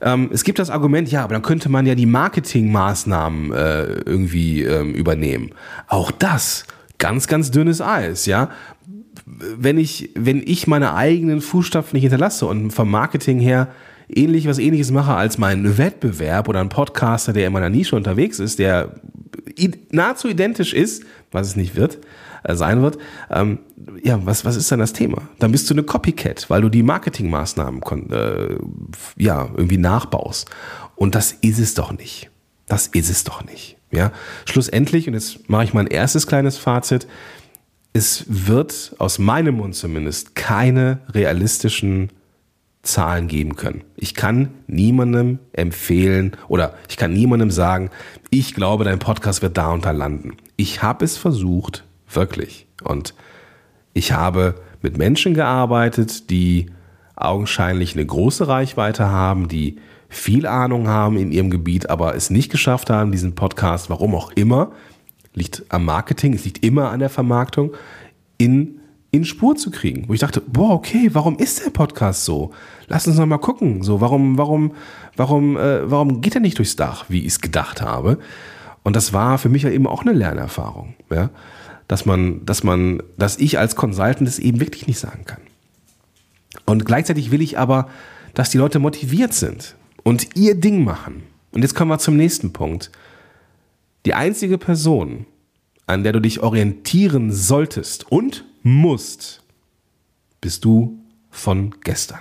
Ähm, 0.00 0.30
es 0.32 0.44
gibt 0.44 0.58
das 0.58 0.70
Argument, 0.70 1.10
ja, 1.10 1.24
aber 1.24 1.34
dann 1.34 1.42
könnte 1.42 1.68
man 1.68 1.86
ja 1.86 1.94
die 1.94 2.06
Marketingmaßnahmen 2.06 3.52
äh, 3.52 3.84
irgendwie 4.00 4.62
ähm, 4.62 4.92
übernehmen. 4.94 5.50
Auch 5.88 6.10
das, 6.10 6.64
ganz, 6.98 7.26
ganz 7.26 7.50
dünnes 7.50 7.80
Eis, 7.80 8.26
ja. 8.26 8.50
Wenn 9.26 9.78
ich, 9.78 10.10
wenn 10.14 10.42
ich 10.44 10.66
meine 10.66 10.94
eigenen 10.94 11.40
Fußstapfen 11.40 11.96
nicht 11.96 12.02
hinterlasse 12.02 12.46
und 12.46 12.70
vom 12.72 12.90
Marketing 12.90 13.38
her 13.38 13.68
ähnlich 14.08 14.46
was 14.46 14.58
ähnliches 14.58 14.90
mache 14.90 15.14
als 15.14 15.38
mein 15.38 15.78
Wettbewerb 15.78 16.48
oder 16.48 16.60
ein 16.60 16.68
Podcaster, 16.68 17.32
der 17.32 17.46
in 17.46 17.52
meiner 17.52 17.70
Nische 17.70 17.96
unterwegs 17.96 18.38
ist, 18.38 18.58
der 18.58 19.00
nahezu 19.90 20.28
identisch 20.28 20.74
ist, 20.74 21.04
was 21.34 21.48
es 21.48 21.56
nicht 21.56 21.74
wird, 21.74 21.98
äh, 22.44 22.54
sein 22.54 22.82
wird, 22.82 22.98
ähm, 23.30 23.58
ja, 24.02 24.24
was, 24.24 24.44
was 24.44 24.56
ist 24.56 24.70
dann 24.72 24.78
das 24.78 24.92
Thema? 24.92 25.22
Dann 25.38 25.52
bist 25.52 25.68
du 25.68 25.74
eine 25.74 25.82
Copycat, 25.82 26.48
weil 26.48 26.62
du 26.62 26.68
die 26.68 26.82
Marketingmaßnahmen 26.82 27.82
äh, 28.10 28.56
ja, 29.16 29.48
irgendwie 29.56 29.78
nachbaust. 29.78 30.50
Und 30.96 31.14
das 31.14 31.32
ist 31.32 31.58
es 31.58 31.74
doch 31.74 31.92
nicht. 31.92 32.30
Das 32.66 32.86
ist 32.86 33.10
es 33.10 33.24
doch 33.24 33.44
nicht. 33.44 33.76
Ja? 33.90 34.12
Schlussendlich, 34.46 35.08
und 35.08 35.14
jetzt 35.14 35.48
mache 35.48 35.64
ich 35.64 35.74
mein 35.74 35.86
erstes 35.86 36.26
kleines 36.26 36.56
Fazit, 36.56 37.06
es 37.92 38.24
wird 38.28 38.94
aus 38.98 39.18
meinem 39.18 39.56
Mund 39.56 39.74
zumindest 39.74 40.34
keine 40.34 40.98
realistischen 41.12 42.10
Zahlen 42.84 43.28
geben 43.28 43.56
können. 43.56 43.82
Ich 43.96 44.14
kann 44.14 44.50
niemandem 44.66 45.38
empfehlen 45.52 46.36
oder 46.48 46.74
ich 46.88 46.96
kann 46.96 47.12
niemandem 47.12 47.50
sagen, 47.50 47.90
ich 48.30 48.54
glaube, 48.54 48.84
dein 48.84 48.98
Podcast 48.98 49.42
wird 49.42 49.56
da 49.56 49.72
und 49.72 49.84
da 49.84 49.90
landen. 49.90 50.36
Ich 50.56 50.82
habe 50.82 51.04
es 51.04 51.16
versucht, 51.16 51.84
wirklich. 52.08 52.66
Und 52.82 53.14
ich 53.92 54.12
habe 54.12 54.54
mit 54.82 54.98
Menschen 54.98 55.34
gearbeitet, 55.34 56.30
die 56.30 56.66
augenscheinlich 57.16 57.94
eine 57.94 58.04
große 58.04 58.48
Reichweite 58.48 59.08
haben, 59.08 59.48
die 59.48 59.78
viel 60.08 60.46
Ahnung 60.46 60.88
haben 60.88 61.16
in 61.16 61.32
ihrem 61.32 61.50
Gebiet, 61.50 61.90
aber 61.90 62.14
es 62.14 62.30
nicht 62.30 62.50
geschafft 62.50 62.90
haben, 62.90 63.12
diesen 63.12 63.34
Podcast, 63.34 63.90
warum 63.90 64.14
auch 64.14 64.30
immer, 64.32 64.72
liegt 65.32 65.64
am 65.70 65.84
Marketing, 65.84 66.34
es 66.34 66.44
liegt 66.44 66.64
immer 66.64 66.90
an 66.90 67.00
der 67.00 67.10
Vermarktung, 67.10 67.72
in 68.38 68.80
in 69.14 69.24
Spur 69.24 69.54
zu 69.54 69.70
kriegen, 69.70 70.08
wo 70.08 70.14
ich 70.14 70.20
dachte, 70.20 70.40
boah, 70.40 70.70
okay, 70.70 71.10
warum 71.12 71.38
ist 71.38 71.64
der 71.64 71.70
Podcast 71.70 72.24
so? 72.24 72.50
Lass 72.88 73.06
uns 73.06 73.16
noch 73.16 73.26
mal 73.26 73.38
gucken, 73.38 73.82
so 73.82 74.00
warum, 74.00 74.38
warum, 74.38 74.72
warum, 75.14 75.56
äh, 75.56 75.88
warum 75.88 76.20
geht 76.20 76.34
er 76.34 76.40
nicht 76.40 76.58
durchs 76.58 76.74
Dach, 76.74 77.04
wie 77.08 77.20
ich 77.20 77.28
es 77.28 77.40
gedacht 77.40 77.80
habe? 77.80 78.18
Und 78.82 78.96
das 78.96 79.12
war 79.12 79.38
für 79.38 79.48
mich 79.48 79.62
ja 79.62 79.70
eben 79.70 79.86
auch 79.86 80.02
eine 80.02 80.12
Lernerfahrung, 80.12 80.94
ja, 81.10 81.30
dass 81.86 82.06
man, 82.06 82.44
dass 82.44 82.64
man, 82.64 83.04
dass 83.16 83.38
ich 83.38 83.56
als 83.56 83.76
Consultant 83.76 84.26
das 84.26 84.40
eben 84.40 84.58
wirklich 84.58 84.88
nicht 84.88 84.98
sagen 84.98 85.24
kann. 85.24 85.40
Und 86.66 86.84
gleichzeitig 86.84 87.30
will 87.30 87.40
ich 87.40 87.56
aber, 87.56 87.88
dass 88.34 88.50
die 88.50 88.58
Leute 88.58 88.80
motiviert 88.80 89.32
sind 89.32 89.76
und 90.02 90.34
ihr 90.34 90.56
Ding 90.56 90.82
machen. 90.82 91.22
Und 91.52 91.62
jetzt 91.62 91.76
kommen 91.76 91.90
wir 91.92 91.98
zum 91.98 92.16
nächsten 92.16 92.52
Punkt. 92.52 92.90
Die 94.06 94.14
einzige 94.14 94.58
Person, 94.58 95.26
an 95.86 96.02
der 96.02 96.12
du 96.12 96.20
dich 96.20 96.42
orientieren 96.42 97.30
solltest 97.30 98.10
und 98.10 98.44
musst, 98.64 99.42
bist 100.40 100.64
du 100.64 100.98
von 101.30 101.74
gestern. 101.84 102.20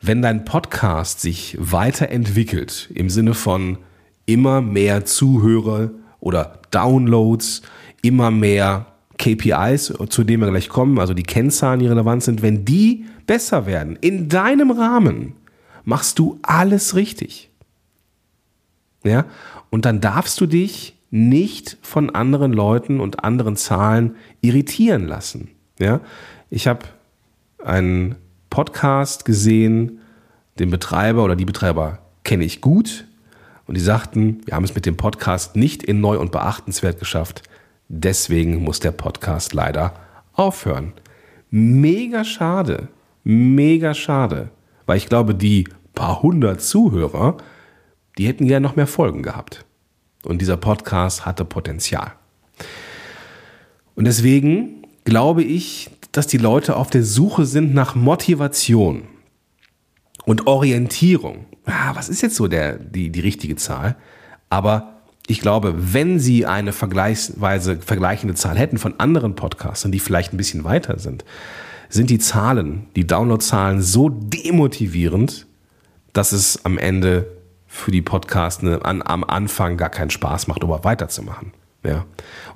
Wenn 0.00 0.22
dein 0.22 0.44
Podcast 0.44 1.20
sich 1.20 1.56
weiterentwickelt 1.58 2.88
im 2.94 3.10
Sinne 3.10 3.34
von 3.34 3.78
immer 4.24 4.60
mehr 4.60 5.04
Zuhörer 5.04 5.90
oder 6.20 6.60
Downloads, 6.70 7.62
immer 8.02 8.30
mehr 8.30 8.86
KPIs, 9.18 9.92
zu 10.08 10.22
denen 10.22 10.42
wir 10.42 10.50
gleich 10.50 10.68
kommen, 10.68 11.00
also 11.00 11.12
die 11.12 11.24
Kennzahlen, 11.24 11.80
die 11.80 11.88
relevant 11.88 12.22
sind, 12.22 12.42
wenn 12.42 12.64
die 12.64 13.04
besser 13.26 13.66
werden, 13.66 13.96
in 14.00 14.28
deinem 14.28 14.70
Rahmen, 14.70 15.34
machst 15.84 16.20
du 16.20 16.38
alles 16.42 16.94
richtig. 16.94 17.50
Ja? 19.02 19.24
Und 19.70 19.84
dann 19.84 20.00
darfst 20.00 20.40
du 20.40 20.46
dich 20.46 20.97
nicht 21.10 21.78
von 21.82 22.10
anderen 22.10 22.52
Leuten 22.52 23.00
und 23.00 23.24
anderen 23.24 23.56
Zahlen 23.56 24.16
irritieren 24.40 25.06
lassen. 25.06 25.48
Ja? 25.78 26.00
Ich 26.50 26.66
habe 26.66 26.86
einen 27.64 28.16
Podcast 28.50 29.24
gesehen, 29.24 30.00
den 30.58 30.70
Betreiber 30.70 31.24
oder 31.24 31.36
die 31.36 31.44
Betreiber 31.44 31.98
kenne 32.24 32.44
ich 32.44 32.60
gut 32.60 33.06
und 33.66 33.76
die 33.76 33.82
sagten, 33.82 34.40
wir 34.44 34.54
haben 34.54 34.64
es 34.64 34.74
mit 34.74 34.86
dem 34.86 34.96
Podcast 34.96 35.56
nicht 35.56 35.82
in 35.82 36.00
neu 36.00 36.18
und 36.18 36.32
beachtenswert 36.32 36.98
geschafft. 36.98 37.42
Deswegen 37.88 38.62
muss 38.62 38.80
der 38.80 38.92
Podcast 38.92 39.54
leider 39.54 39.94
aufhören. 40.32 40.92
Mega 41.50 42.24
schade, 42.24 42.88
mega 43.24 43.94
schade, 43.94 44.50
weil 44.86 44.98
ich 44.98 45.08
glaube, 45.08 45.34
die 45.34 45.68
paar 45.94 46.22
hundert 46.22 46.60
Zuhörer, 46.60 47.38
die 48.18 48.26
hätten 48.26 48.46
gerne 48.46 48.66
noch 48.66 48.76
mehr 48.76 48.86
Folgen 48.86 49.22
gehabt. 49.22 49.64
Und 50.24 50.40
dieser 50.40 50.56
Podcast 50.56 51.26
hatte 51.26 51.44
Potenzial. 51.44 52.12
Und 53.94 54.04
deswegen 54.04 54.82
glaube 55.04 55.42
ich, 55.42 55.90
dass 56.12 56.26
die 56.26 56.38
Leute 56.38 56.76
auf 56.76 56.90
der 56.90 57.04
Suche 57.04 57.46
sind 57.46 57.74
nach 57.74 57.94
Motivation 57.94 59.04
und 60.24 60.46
Orientierung. 60.46 61.46
Ah, 61.64 61.94
was 61.94 62.08
ist 62.08 62.22
jetzt 62.22 62.36
so 62.36 62.48
der, 62.48 62.78
die, 62.78 63.10
die 63.10 63.20
richtige 63.20 63.56
Zahl? 63.56 63.96
Aber 64.50 64.98
ich 65.26 65.40
glaube, 65.40 65.74
wenn 65.76 66.18
sie 66.18 66.46
eine 66.46 66.72
vergleichsweise 66.72 67.78
vergleichende 67.80 68.34
Zahl 68.34 68.58
hätten 68.58 68.78
von 68.78 68.98
anderen 68.98 69.34
Podcastern, 69.34 69.92
die 69.92 70.00
vielleicht 70.00 70.32
ein 70.32 70.38
bisschen 70.38 70.64
weiter 70.64 70.98
sind, 70.98 71.24
sind 71.88 72.10
die 72.10 72.18
Zahlen, 72.18 72.86
die 72.96 73.06
Downloadzahlen 73.06 73.82
so 73.82 74.08
demotivierend, 74.08 75.46
dass 76.12 76.32
es 76.32 76.64
am 76.64 76.78
Ende 76.78 77.37
für 77.78 77.90
die 77.90 78.02
Podcasts 78.02 78.62
ne, 78.62 78.84
an, 78.84 79.02
am 79.02 79.24
Anfang 79.24 79.76
gar 79.76 79.90
keinen 79.90 80.10
Spaß 80.10 80.48
macht, 80.48 80.62
aber 80.62 80.84
weiterzumachen. 80.84 81.52
Ja. 81.84 82.04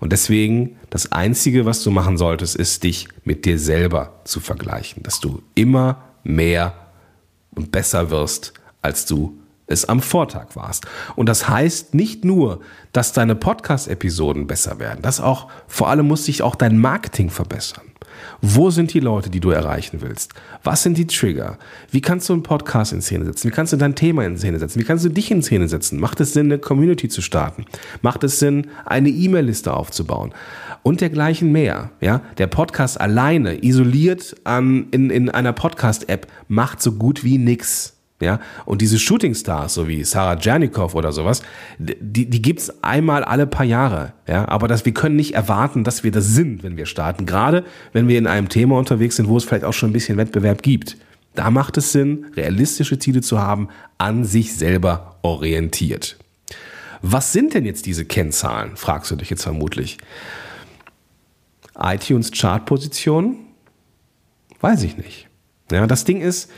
Und 0.01 0.13
deswegen, 0.13 0.79
das 0.91 1.13
Einzige, 1.13 1.65
was 1.65 1.83
du 1.83 1.91
machen 1.91 2.19
solltest, 2.19 2.57
ist, 2.57 2.83
dich 2.83 3.09
mit 3.25 3.45
dir 3.45 3.59
selber 3.59 4.21
zu 4.25 4.41
vergleichen. 4.41 5.03
Dass 5.03 5.21
du 5.21 5.43
immer 5.55 6.03
mehr 6.25 6.75
und 7.55 7.71
besser 7.71 8.11
wirst, 8.11 8.53
als 8.83 9.07
du 9.07 9.39
es 9.73 9.85
am 9.85 10.01
Vortag 10.01 10.55
warst. 10.55 10.87
Und 11.17 11.29
das 11.29 11.49
heißt 11.49 11.95
nicht 11.95 12.25
nur, 12.25 12.61
dass 12.93 13.13
deine 13.13 13.35
Podcast-Episoden 13.35 14.47
besser 14.47 14.79
werden. 14.79 15.01
Das 15.03 15.21
auch, 15.21 15.49
vor 15.67 15.89
allem 15.89 16.07
muss 16.07 16.25
sich 16.25 16.43
auch 16.43 16.55
dein 16.55 16.79
Marketing 16.79 17.31
verbessern. 17.31 17.93
Wo 18.41 18.71
sind 18.71 18.93
die 18.93 19.01
Leute, 19.01 19.31
die 19.31 19.41
du 19.41 19.51
erreichen 19.51 20.01
willst? 20.01 20.35
Was 20.63 20.83
sind 20.83 20.99
die 20.99 21.07
Trigger? 21.07 21.59
Wie 21.91 22.01
kannst 22.01 22.29
du 22.29 22.33
einen 22.33 22.43
Podcast 22.43 22.93
in 22.93 23.01
Szene 23.01 23.25
setzen? 23.25 23.49
Wie 23.49 23.53
kannst 23.53 23.73
du 23.73 23.77
dein 23.77 23.95
Thema 23.95 24.25
in 24.25 24.37
Szene 24.37 24.59
setzen? 24.59 24.81
Wie 24.81 24.85
kannst 24.85 25.05
du 25.05 25.09
dich 25.09 25.31
in 25.31 25.43
Szene 25.43 25.69
setzen? 25.69 26.01
Macht 26.01 26.21
es 26.21 26.33
Sinn, 26.33 26.47
eine 26.47 26.59
Community 26.59 27.09
zu 27.09 27.23
starten? 27.23 27.67
Macht 28.01 28.25
es 28.25 28.39
Sinn, 28.39 28.69
eine 28.85 29.09
E-Mail-Liste 29.09 29.73
aufzubauen? 29.73 30.33
Und 30.83 31.01
dergleichen 31.01 31.53
mehr. 31.53 31.91
Ja, 32.01 32.23
der 32.39 32.49
Podcast 32.49 33.01
alleine, 33.01 33.65
isoliert 33.65 34.37
ähm, 34.47 34.89
in, 34.91 35.11
in 35.11 35.31
einer 35.31 35.53
Podcast-App, 35.53 36.27
macht 36.49 36.83
so 36.83 36.93
gut 36.93 37.25
wie 37.25 37.39
nichts. 37.39 38.02
Ja, 38.23 38.39
und 38.67 38.81
diese 38.81 39.01
Shootingstars, 39.01 39.75
so 39.75 39.89
wie 39.89 40.05
Sarah 40.05 40.39
Janikow 40.41 40.95
oder 40.95 41.11
sowas, 41.11 41.43
die, 41.81 42.31
die 42.31 42.41
gibt's 42.41 42.73
einmal 42.81 43.25
alle 43.25 43.49
paar 43.49 43.67
Jahre. 43.67 44.13
Ja, 44.29 44.47
aber 44.47 44.69
das, 44.69 44.85
wir 44.85 44.95
können 44.95 45.17
nicht 45.17 45.35
erwarten, 45.35 45.83
dass 45.83 46.05
wir 46.05 46.13
das 46.13 46.29
sind, 46.29 46.63
wenn 46.63 46.77
wir 46.77 46.87
starten. 46.87 47.27
Gerade 47.27 47.65
wenn 47.93 48.07
wir 48.07 48.19
in 48.19 48.29
einem 48.29 48.49
Thema 48.49 48.79
unterwegs 48.79 49.17
sind, 49.17 49.27
wo 49.27 49.37
es 49.37 49.43
vielleicht 49.43 49.65
auch 49.65 49.73
schon 49.73 49.91
ein 49.91 49.93
bisschen 49.93 50.19
Wettbewerb 50.19 50.63
gibt. 50.63 50.99
Da 51.35 51.51
macht 51.51 51.77
es 51.79 51.91
Sinn, 51.91 52.27
realistische 52.37 52.97
Ziele 52.97 53.23
zu 53.23 53.41
haben, 53.41 53.69
an 53.99 54.25
sich 54.25 54.55
selber 54.55 55.17
orientiert. 55.23 56.17
Was 57.01 57.33
sind 57.33 57.55
denn 57.55 57.65
jetzt 57.65 57.87
diese 57.87 58.05
Kennzahlen, 58.05 58.77
fragst 58.77 59.11
du 59.11 59.17
dich 59.17 59.31
jetzt 59.31 59.43
vermutlich. 59.43 59.99
iTunes 61.77 62.31
Chartposition? 62.31 63.39
Weiß 64.61 64.85
ich 64.85 64.97
nicht. 64.97 65.27
Ja, 65.73 65.89
das 65.89 66.05
Ding 66.05 66.21
ist, 66.21 66.53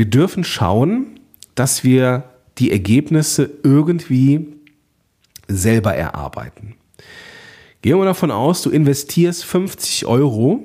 wir 0.00 0.06
dürfen 0.06 0.44
schauen, 0.44 1.20
dass 1.54 1.84
wir 1.84 2.24
die 2.56 2.72
Ergebnisse 2.72 3.50
irgendwie 3.62 4.56
selber 5.46 5.94
erarbeiten. 5.94 6.74
Gehen 7.82 7.98
wir 7.98 8.06
davon 8.06 8.30
aus, 8.30 8.62
du 8.62 8.70
investierst 8.70 9.44
50 9.44 10.06
Euro 10.06 10.62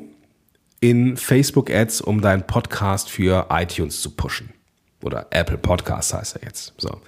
in 0.80 1.18
Facebook 1.18 1.70
Ads, 1.70 2.00
um 2.00 2.22
deinen 2.22 2.48
Podcast 2.48 3.10
für 3.10 3.48
iTunes 3.50 4.00
zu 4.00 4.12
pushen. 4.12 4.54
Oder 5.04 5.28
Apple 5.32 5.58
Podcasts 5.58 6.14
heißt 6.14 6.38
er 6.38 6.44
jetzt. 6.44 6.74
So. 6.78 7.02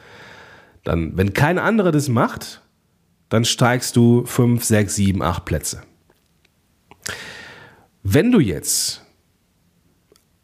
Dann, 0.83 1.15
wenn 1.15 1.33
kein 1.33 1.57
anderer 1.57 1.93
das 1.93 2.09
macht, 2.09 2.61
dann 3.29 3.45
steigst 3.45 3.95
du 3.95 4.25
5, 4.25 4.65
6, 4.65 4.95
7, 4.95 5.21
8 5.21 5.45
Plätze. 5.45 5.81
Wenn 8.03 8.33
du 8.33 8.41
jetzt 8.41 9.06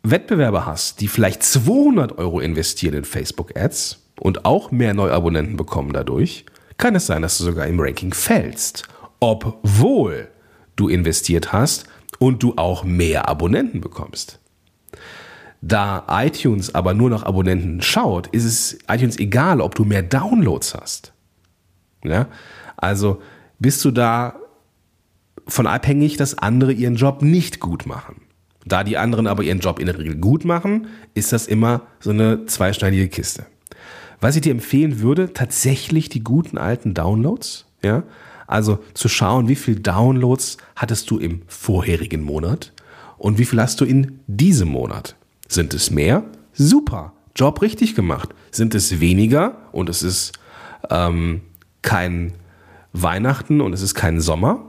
Wettbewerber 0.04 0.66
hast, 0.66 1.00
die 1.00 1.08
vielleicht 1.08 1.44
200 1.44 2.18
Euro 2.18 2.42
investieren 2.42 2.94
in 2.94 3.06
Facebook-Ads 3.06 4.04
und 4.20 4.46
auch 4.46 4.70
mehr 4.72 4.94
Neuabonnenten 4.94 5.56
bekommen 5.56 5.94
dadurch, 5.94 6.46
kann 6.78 6.96
es 6.96 7.06
sein, 7.06 7.22
dass 7.22 7.38
du 7.38 7.46
sogar 7.46 7.68
im 7.68 7.80
Ranking 7.80 8.14
fällst, 8.14 8.84
obwohl 9.20 10.28
du 10.76 10.90
investiert 10.90 11.54
hast 11.54 11.86
und 12.20 12.44
du 12.44 12.54
auch 12.58 12.84
mehr 12.84 13.30
Abonnenten 13.30 13.80
bekommst. 13.80 14.40
Da 15.62 16.06
iTunes 16.10 16.76
aber 16.76 16.94
nur 16.94 17.10
nach 17.10 17.24
Abonnenten 17.24 17.82
schaut, 17.82 18.28
ist 18.28 18.44
es 18.44 18.80
iTunes 18.90 19.18
egal, 19.18 19.62
ob 19.62 19.76
du 19.76 19.86
mehr 19.86 20.04
Downloads 20.04 20.76
hast. 20.76 21.14
Ja? 22.04 22.28
Also 22.76 23.22
bist 23.60 23.86
du 23.86 23.92
da 23.92 24.36
von 25.48 25.66
abhängig, 25.66 26.18
dass 26.18 26.38
andere 26.38 26.74
ihren 26.74 26.96
Job 26.96 27.22
nicht 27.22 27.62
gut 27.62 27.86
machen. 27.86 28.23
Da 28.66 28.84
die 28.84 28.98
anderen 28.98 29.28
aber 29.28 29.44
ihren 29.44 29.60
Job 29.60 29.80
in 29.80 29.88
der 29.88 29.98
Regel 29.98 30.16
gut 30.16 30.46
machen, 30.46 30.88
ist 31.14 31.34
das 31.34 31.48
immer 31.48 31.82
so 32.00 32.12
eine 32.12 32.46
zweischneidige 32.46 33.10
Kiste. 33.10 33.46
Was 34.22 34.36
ich 34.36 34.42
dir 34.42 34.52
empfehlen 34.52 35.02
würde, 35.02 35.34
tatsächlich 35.34 36.08
die 36.10 36.24
guten 36.24 36.58
alten 36.58 36.94
Downloads, 36.94 37.66
ja, 37.84 38.04
also 38.48 38.80
zu 38.94 39.10
schauen, 39.10 39.48
wie 39.48 39.56
viel 39.56 39.80
Downloads 39.80 40.58
hattest 40.76 41.10
du 41.10 41.18
im 41.18 41.42
vorherigen 41.48 42.22
Monat 42.22 42.72
und 43.18 43.38
wie 43.38 43.46
viel 43.46 43.62
hast 43.62 43.82
du 43.82 43.86
in 43.86 44.20
diesem 44.28 44.70
Monat. 44.70 45.16
Sind 45.48 45.74
es 45.74 45.92
mehr? 45.92 46.24
Super, 46.54 47.14
Job 47.36 47.62
richtig 47.62 47.96
gemacht. 47.96 48.30
Sind 48.52 48.76
es 48.76 49.00
weniger 49.00 49.58
und 49.72 49.90
es 49.90 50.04
ist 50.04 50.34
ähm, 50.90 51.42
kein 51.82 52.34
Weihnachten 52.94 53.60
und 53.60 53.74
es 53.74 53.82
ist 53.82 53.96
kein 53.96 54.22
Sommer, 54.22 54.64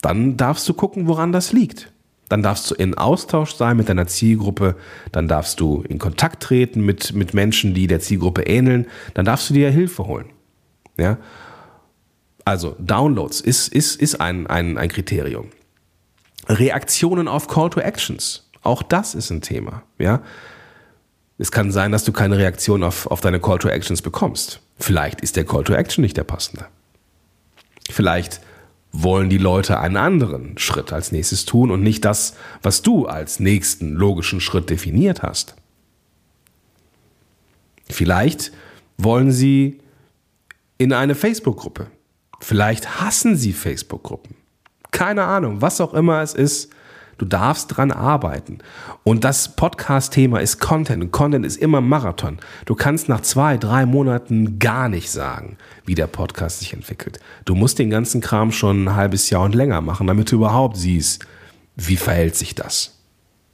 dann 0.00 0.36
darfst 0.36 0.68
du 0.68 0.74
gucken, 0.74 1.06
woran 1.06 1.32
das 1.32 1.52
liegt. 1.52 1.92
Dann 2.32 2.42
darfst 2.42 2.70
du 2.70 2.74
in 2.74 2.96
Austausch 2.96 3.56
sein 3.56 3.76
mit 3.76 3.90
deiner 3.90 4.06
Zielgruppe, 4.06 4.74
dann 5.12 5.28
darfst 5.28 5.60
du 5.60 5.84
in 5.86 5.98
Kontakt 5.98 6.42
treten 6.42 6.80
mit, 6.80 7.12
mit 7.12 7.34
Menschen, 7.34 7.74
die 7.74 7.86
der 7.86 8.00
Zielgruppe 8.00 8.44
ähneln, 8.44 8.86
dann 9.12 9.26
darfst 9.26 9.50
du 9.50 9.54
dir 9.54 9.70
Hilfe 9.70 10.06
holen. 10.06 10.30
Ja? 10.96 11.18
Also 12.46 12.74
Downloads 12.78 13.42
ist, 13.42 13.68
ist, 13.68 13.96
ist 13.96 14.18
ein, 14.22 14.46
ein, 14.46 14.78
ein 14.78 14.88
Kriterium. 14.88 15.48
Reaktionen 16.48 17.28
auf 17.28 17.48
Call 17.48 17.68
to 17.68 17.80
Actions, 17.80 18.48
auch 18.62 18.82
das 18.82 19.14
ist 19.14 19.28
ein 19.28 19.42
Thema. 19.42 19.82
Ja? 19.98 20.22
Es 21.36 21.52
kann 21.52 21.70
sein, 21.70 21.92
dass 21.92 22.04
du 22.04 22.12
keine 22.12 22.38
Reaktion 22.38 22.82
auf, 22.82 23.08
auf 23.08 23.20
deine 23.20 23.40
Call 23.40 23.58
to 23.58 23.68
Actions 23.68 24.00
bekommst. 24.00 24.62
Vielleicht 24.78 25.20
ist 25.20 25.36
der 25.36 25.44
Call 25.44 25.64
to 25.64 25.74
Action 25.74 26.00
nicht 26.00 26.16
der 26.16 26.24
passende. 26.24 26.64
Vielleicht 27.90 28.40
wollen 28.92 29.30
die 29.30 29.38
Leute 29.38 29.80
einen 29.80 29.96
anderen 29.96 30.58
Schritt 30.58 30.92
als 30.92 31.12
nächstes 31.12 31.46
tun 31.46 31.70
und 31.70 31.82
nicht 31.82 32.04
das, 32.04 32.34
was 32.62 32.82
du 32.82 33.06
als 33.06 33.40
nächsten 33.40 33.94
logischen 33.94 34.40
Schritt 34.40 34.68
definiert 34.68 35.22
hast. 35.22 35.56
Vielleicht 37.88 38.52
wollen 38.98 39.32
sie 39.32 39.80
in 40.78 40.92
eine 40.92 41.14
Facebook-Gruppe. 41.14 41.88
Vielleicht 42.40 43.00
hassen 43.00 43.36
sie 43.36 43.52
Facebook-Gruppen. 43.52 44.36
Keine 44.90 45.24
Ahnung, 45.24 45.62
was 45.62 45.80
auch 45.80 45.94
immer 45.94 46.20
es 46.20 46.34
ist. 46.34 46.70
Du 47.18 47.24
darfst 47.24 47.76
dran 47.76 47.90
arbeiten. 47.90 48.58
Und 49.04 49.24
das 49.24 49.54
Podcast-Thema 49.54 50.40
ist 50.40 50.60
Content. 50.60 51.02
Und 51.02 51.12
Content 51.12 51.46
ist 51.46 51.56
immer 51.56 51.80
Marathon. 51.80 52.38
Du 52.64 52.74
kannst 52.74 53.08
nach 53.08 53.20
zwei, 53.20 53.56
drei 53.56 53.86
Monaten 53.86 54.58
gar 54.58 54.88
nicht 54.88 55.10
sagen, 55.10 55.56
wie 55.84 55.94
der 55.94 56.06
Podcast 56.06 56.60
sich 56.60 56.72
entwickelt. 56.72 57.20
Du 57.44 57.54
musst 57.54 57.78
den 57.78 57.90
ganzen 57.90 58.20
Kram 58.20 58.52
schon 58.52 58.84
ein 58.84 58.96
halbes 58.96 59.30
Jahr 59.30 59.42
und 59.42 59.54
länger 59.54 59.80
machen, 59.80 60.06
damit 60.06 60.30
du 60.32 60.36
überhaupt 60.36 60.76
siehst, 60.76 61.26
wie 61.76 61.96
verhält 61.96 62.36
sich 62.36 62.54
das. 62.54 62.98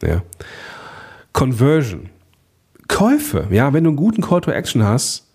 Ja. 0.03 0.23
Conversion. 1.33 2.11
Käufe. 2.89 3.47
Ja, 3.51 3.73
wenn 3.73 3.85
du 3.85 3.91
einen 3.91 3.97
guten 3.97 4.23
Call 4.23 4.41
to 4.41 4.51
Action 4.51 4.83
hast 4.83 5.27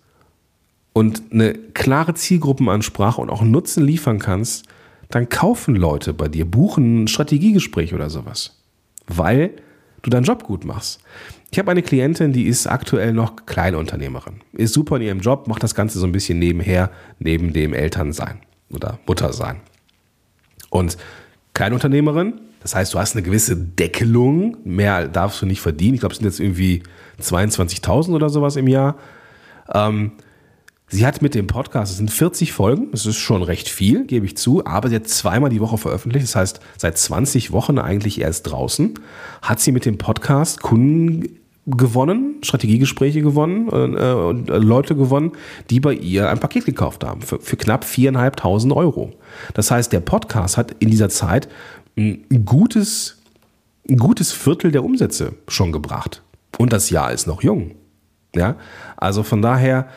und 0.92 1.22
eine 1.32 1.54
klare 1.54 2.14
Zielgruppenansprache 2.14 3.20
und 3.20 3.30
auch 3.30 3.42
Nutzen 3.42 3.84
liefern 3.84 4.18
kannst, 4.18 4.66
dann 5.14 5.28
kaufen 5.28 5.76
Leute 5.76 6.12
bei 6.12 6.26
dir, 6.28 6.44
buchen 6.44 7.04
ein 7.04 7.08
Strategiegespräch 7.08 7.94
oder 7.94 8.10
sowas, 8.10 8.60
weil 9.06 9.52
du 10.02 10.10
deinen 10.10 10.24
Job 10.24 10.42
gut 10.42 10.64
machst. 10.64 11.00
Ich 11.52 11.58
habe 11.60 11.70
eine 11.70 11.82
Klientin, 11.82 12.32
die 12.32 12.46
ist 12.46 12.66
aktuell 12.66 13.12
noch 13.12 13.46
Kleinunternehmerin, 13.46 14.40
ist 14.52 14.74
super 14.74 14.96
in 14.96 15.02
ihrem 15.02 15.20
Job, 15.20 15.46
macht 15.46 15.62
das 15.62 15.76
Ganze 15.76 16.00
so 16.00 16.06
ein 16.06 16.10
bisschen 16.10 16.40
nebenher, 16.40 16.90
neben 17.20 17.52
dem 17.52 17.74
Elternsein 17.74 18.40
oder 18.72 18.98
Muttersein. 19.06 19.60
Und 20.68 20.96
Kleinunternehmerin, 21.54 22.40
das 22.60 22.74
heißt, 22.74 22.92
du 22.92 22.98
hast 22.98 23.14
eine 23.14 23.22
gewisse 23.22 23.56
Deckelung, 23.56 24.56
mehr 24.64 25.06
darfst 25.06 25.40
du 25.42 25.46
nicht 25.46 25.60
verdienen. 25.60 25.94
Ich 25.94 26.00
glaube, 26.00 26.14
es 26.14 26.18
sind 26.18 26.26
jetzt 26.26 26.40
irgendwie 26.40 26.82
22.000 27.22 28.12
oder 28.14 28.30
sowas 28.30 28.56
im 28.56 28.66
Jahr. 28.66 28.96
Ähm, 29.72 30.12
Sie 30.94 31.04
hat 31.04 31.22
mit 31.22 31.34
dem 31.34 31.48
Podcast, 31.48 31.90
es 31.90 31.98
sind 31.98 32.08
40 32.08 32.52
Folgen, 32.52 32.92
das 32.92 33.04
ist 33.04 33.16
schon 33.16 33.42
recht 33.42 33.68
viel, 33.68 34.06
gebe 34.06 34.26
ich 34.26 34.36
zu, 34.36 34.64
aber 34.64 34.88
sie 34.88 34.94
hat 34.94 35.08
zweimal 35.08 35.50
die 35.50 35.58
Woche 35.58 35.76
veröffentlicht, 35.76 36.24
das 36.24 36.36
heißt 36.36 36.60
seit 36.78 36.96
20 36.96 37.50
Wochen 37.50 37.80
eigentlich 37.80 38.20
erst 38.20 38.48
draußen, 38.48 38.94
hat 39.42 39.58
sie 39.58 39.72
mit 39.72 39.86
dem 39.86 39.98
Podcast 39.98 40.62
Kunden 40.62 41.40
gewonnen, 41.66 42.36
Strategiegespräche 42.42 43.22
gewonnen 43.22 43.66
äh, 43.72 44.12
und 44.12 44.48
äh, 44.48 44.58
Leute 44.58 44.94
gewonnen, 44.94 45.32
die 45.68 45.80
bei 45.80 45.94
ihr 45.94 46.30
ein 46.30 46.38
Paket 46.38 46.64
gekauft 46.64 47.02
haben 47.02 47.22
für, 47.22 47.40
für 47.40 47.56
knapp 47.56 47.84
4.500 47.84 48.72
Euro. 48.76 49.14
Das 49.54 49.72
heißt, 49.72 49.92
der 49.92 49.98
Podcast 49.98 50.56
hat 50.56 50.76
in 50.78 50.92
dieser 50.92 51.08
Zeit 51.08 51.48
ein 51.98 52.44
gutes, 52.44 53.20
ein 53.90 53.96
gutes 53.96 54.30
Viertel 54.30 54.70
der 54.70 54.84
Umsätze 54.84 55.32
schon 55.48 55.72
gebracht. 55.72 56.22
Und 56.56 56.72
das 56.72 56.90
Jahr 56.90 57.10
ist 57.12 57.26
noch 57.26 57.42
jung. 57.42 57.72
Ja, 58.36 58.54
also 58.96 59.24
von 59.24 59.42
daher, 59.42 59.88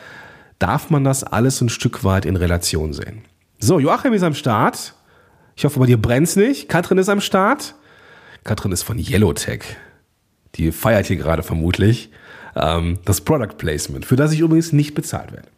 darf 0.58 0.90
man 0.90 1.04
das 1.04 1.24
alles 1.24 1.60
ein 1.60 1.68
Stück 1.68 2.04
weit 2.04 2.24
in 2.24 2.36
Relation 2.36 2.92
sehen. 2.92 3.22
So, 3.58 3.78
Joachim 3.78 4.12
ist 4.12 4.22
am 4.22 4.34
Start. 4.34 4.94
Ich 5.56 5.64
hoffe, 5.64 5.80
bei 5.80 5.86
dir 5.86 6.00
brennt's 6.00 6.36
nicht. 6.36 6.68
Katrin 6.68 6.98
ist 6.98 7.08
am 7.08 7.20
Start. 7.20 7.74
Katrin 8.44 8.72
ist 8.72 8.82
von 8.82 8.98
Yellowtech. 8.98 9.62
Die 10.54 10.72
feiert 10.72 11.06
hier 11.06 11.16
gerade 11.16 11.42
vermutlich 11.42 12.10
ähm, 12.56 12.98
das 13.04 13.20
Product 13.20 13.56
Placement, 13.56 14.06
für 14.06 14.16
das 14.16 14.32
ich 14.32 14.40
übrigens 14.40 14.72
nicht 14.72 14.94
bezahlt 14.94 15.32
werde. 15.32 15.48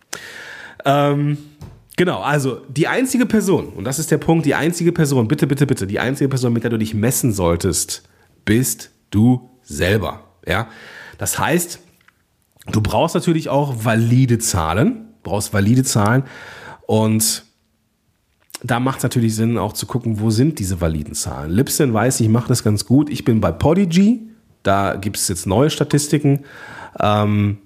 Ähm, 0.85 1.39
genau, 1.97 2.21
also 2.21 2.63
die 2.69 2.89
einzige 2.89 3.27
Person, 3.27 3.69
und 3.69 3.85
das 3.85 3.99
ist 3.99 4.11
der 4.11 4.19
Punkt, 4.19 4.47
die 4.47 4.55
einzige 4.55 4.93
Person, 4.93 5.29
bitte, 5.29 5.47
bitte, 5.47 5.67
bitte, 5.67 5.87
die 5.87 6.01
einzige 6.01 6.29
Person, 6.29 6.53
mit 6.53 6.65
der 6.65 6.71
du 6.71 6.79
dich 6.79 6.95
messen 6.95 7.33
solltest, 7.33 8.03
bist 8.45 8.91
du 9.11 9.51
selber. 9.63 10.25
Ja? 10.47 10.69
Das 11.19 11.39
heißt, 11.39 11.81
Du 12.67 12.81
brauchst 12.81 13.15
natürlich 13.15 13.49
auch 13.49 13.85
valide 13.85 14.39
Zahlen, 14.39 15.09
brauchst 15.23 15.53
valide 15.53 15.83
Zahlen 15.83 16.25
und 16.87 17.45
da 18.63 18.79
macht 18.79 18.99
es 18.99 19.03
natürlich 19.05 19.35
Sinn, 19.35 19.57
auch 19.59 19.73
zu 19.73 19.87
gucken, 19.87 20.21
wo 20.21 20.31
sind 20.31 20.59
diese 20.59 20.81
validen 20.81 21.15
Zahlen. 21.15 21.51
Libsyn 21.51 21.95
weiß, 21.95 22.21
ich 22.21 22.29
mache 22.29 22.49
das 22.49 22.63
ganz 22.63 22.85
gut. 22.85 23.09
Ich 23.09 23.25
bin 23.25 23.41
bei 23.41 23.53
Podigy, 23.53 24.29
da 24.63 24.97
gibt 24.97 25.17
es 25.17 25.29
jetzt 25.29 25.47
neue 25.47 25.71
Statistiken, 25.71 26.45
ähm, 26.99 27.59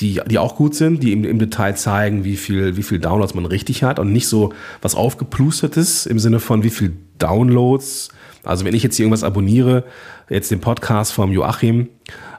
die, 0.00 0.20
die 0.26 0.38
auch 0.38 0.56
gut 0.56 0.74
sind, 0.74 1.02
die 1.02 1.12
im, 1.12 1.24
im, 1.24 1.38
Detail 1.38 1.76
zeigen, 1.76 2.24
wie 2.24 2.36
viel, 2.36 2.76
wie 2.76 2.82
viel 2.82 2.98
Downloads 2.98 3.34
man 3.34 3.46
richtig 3.46 3.82
hat 3.82 3.98
und 3.98 4.12
nicht 4.12 4.28
so 4.28 4.52
was 4.82 4.94
aufgeplustertes 4.94 6.06
im 6.06 6.18
Sinne 6.18 6.40
von 6.40 6.62
wie 6.62 6.70
viel 6.70 6.96
Downloads. 7.18 8.08
Also 8.42 8.64
wenn 8.64 8.74
ich 8.74 8.82
jetzt 8.82 8.96
hier 8.96 9.04
irgendwas 9.04 9.24
abonniere, 9.24 9.84
jetzt 10.28 10.50
den 10.50 10.60
Podcast 10.60 11.12
vom 11.12 11.32
Joachim, 11.32 11.88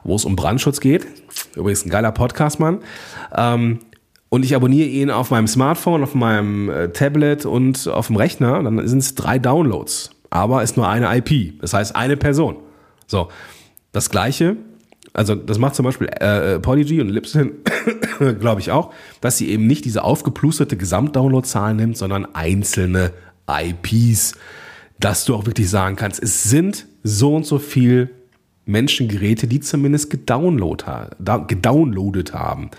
wo 0.02 0.16
es 0.16 0.24
um 0.24 0.34
Brandschutz 0.34 0.80
geht, 0.80 1.06
Übrigens 1.54 1.84
ein 1.84 1.90
geiler 1.90 2.12
Podcast, 2.12 2.60
Mann. 2.60 2.80
Ähm, 3.34 3.80
und 4.28 4.44
ich 4.44 4.54
abonniere 4.54 4.88
ihn 4.88 5.10
auf 5.10 5.30
meinem 5.30 5.46
Smartphone, 5.46 6.02
auf 6.02 6.14
meinem 6.14 6.70
äh, 6.70 6.88
Tablet 6.88 7.44
und 7.44 7.86
auf 7.88 8.06
dem 8.06 8.16
Rechner. 8.16 8.62
Dann 8.62 8.86
sind 8.88 8.98
es 8.98 9.14
drei 9.14 9.38
Downloads. 9.38 10.10
Aber 10.30 10.62
ist 10.62 10.76
nur 10.76 10.88
eine 10.88 11.14
IP. 11.14 11.60
Das 11.60 11.74
heißt 11.74 11.94
eine 11.94 12.16
Person. 12.16 12.56
So. 13.06 13.28
Das 13.92 14.08
gleiche, 14.08 14.56
also 15.12 15.34
das 15.34 15.58
macht 15.58 15.74
zum 15.74 15.84
Beispiel 15.84 16.08
äh, 16.20 16.54
äh 16.54 16.60
Podigy 16.60 17.00
und 17.00 17.08
Libsyn, 17.08 17.52
glaube 18.40 18.60
ich 18.60 18.70
auch, 18.70 18.92
dass 19.20 19.38
sie 19.38 19.50
eben 19.50 19.66
nicht 19.66 19.84
diese 19.84 20.04
aufgeplusterte 20.04 20.76
Gesamtdownloadzahl 20.76 21.74
nimmt, 21.74 21.96
sondern 21.96 22.34
einzelne 22.34 23.12
IPs, 23.48 24.34
dass 24.98 25.24
du 25.24 25.34
auch 25.34 25.46
wirklich 25.46 25.68
sagen 25.68 25.96
kannst, 25.96 26.22
es 26.22 26.44
sind 26.44 26.86
so 27.02 27.34
und 27.34 27.44
so 27.44 27.58
viel 27.58 28.10
Menschengeräte, 28.64 29.46
die 29.46 29.60
zumindest 29.60 30.10
gedownload, 30.10 30.84
gedownloadet 31.48 32.32
haben. 32.32 32.70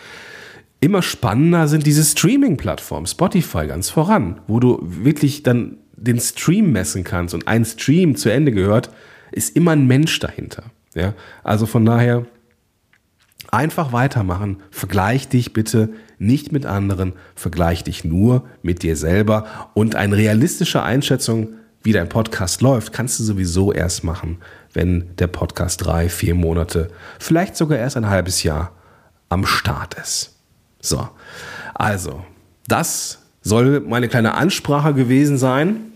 Immer 0.80 1.02
spannender 1.02 1.68
sind 1.68 1.86
diese 1.86 2.04
Streaming-Plattformen, 2.04 3.06
Spotify 3.06 3.68
ganz 3.68 3.90
voran, 3.90 4.42
wo 4.48 4.60
du 4.60 4.80
wirklich 4.82 5.44
dann 5.44 5.78
den 5.96 6.20
Stream 6.20 6.72
messen 6.72 7.04
kannst 7.04 7.34
und 7.34 7.48
ein 7.48 7.64
Stream 7.64 8.16
zu 8.16 8.30
Ende 8.30 8.52
gehört, 8.52 8.90
ist 9.32 9.56
immer 9.56 9.72
ein 9.72 9.88
Mensch 9.88 10.20
dahinter. 10.20 10.64
Ja? 10.94 11.14
Also 11.44 11.66
von 11.66 11.86
daher 11.86 12.26
einfach 13.52 13.94
weitermachen. 13.94 14.64
Vergleich 14.72 15.28
dich 15.28 15.54
bitte 15.54 15.90
nicht 16.18 16.52
mit 16.52 16.66
anderen, 16.66 17.14
vergleich 17.36 17.84
dich 17.84 18.04
nur 18.04 18.46
mit 18.62 18.84
dir 18.84 18.96
selber 18.96 19.70
und 19.74 19.96
eine 19.96 20.18
realistische 20.18 20.82
Einschätzung, 20.82 21.50
wie 21.84 21.92
dein 21.92 22.10
Podcast 22.10 22.62
läuft, 22.62 22.94
kannst 22.94 23.20
du 23.20 23.24
sowieso 23.24 23.74
erst 23.74 24.04
machen, 24.04 24.38
wenn 24.72 25.16
der 25.18 25.28
Podcast 25.28 25.86
drei, 25.86 26.08
vier 26.08 26.34
Monate, 26.34 26.90
vielleicht 27.20 27.58
sogar 27.58 27.78
erst 27.78 27.98
ein 27.98 28.10
halbes 28.10 28.42
Jahr 28.44 28.72
am 29.30 29.46
Start 29.46 29.96
ist. 29.96 30.40
So, 30.80 31.10
also, 31.74 32.24
das 32.68 33.20
soll 33.42 33.82
meine 33.82 34.08
kleine 34.08 34.36
Ansprache 34.36 34.94
gewesen 34.94 35.38
sein. 35.38 35.92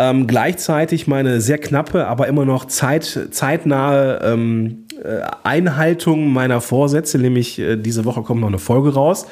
Ähm, 0.00 0.28
gleichzeitig 0.28 1.08
meine 1.08 1.40
sehr 1.40 1.58
knappe, 1.58 2.06
aber 2.06 2.28
immer 2.28 2.44
noch 2.44 2.66
zeit, 2.66 3.28
zeitnahe 3.32 4.20
ähm, 4.22 4.84
äh, 5.02 5.22
Einhaltung 5.42 6.32
meiner 6.32 6.60
Vorsätze, 6.60 7.18
nämlich 7.18 7.58
äh, 7.58 7.76
diese 7.76 8.04
Woche 8.04 8.22
kommt 8.22 8.40
noch 8.40 8.46
eine 8.46 8.60
Folge 8.60 8.94
raus. 8.94 9.26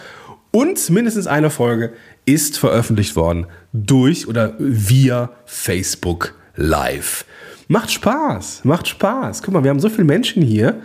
Und 0.51 0.91
mindestens 0.91 1.29
eine 1.29 1.51
Folge 1.51 1.93
ist 2.25 2.59
veröffentlicht 2.59 3.15
worden 3.15 3.47
durch 3.73 4.27
oder 4.27 4.55
via 4.59 5.31
Facebook 5.45 6.35
Live. 6.57 7.27
Macht 7.69 7.93
Spaß, 7.93 8.65
macht 8.65 8.89
Spaß. 8.89 9.45
Guck 9.45 9.55
mal, 9.55 9.63
wir 9.63 9.71
haben 9.71 9.79
so 9.79 9.89
viele 9.89 10.05
Menschen 10.05 10.43
hier. 10.43 10.81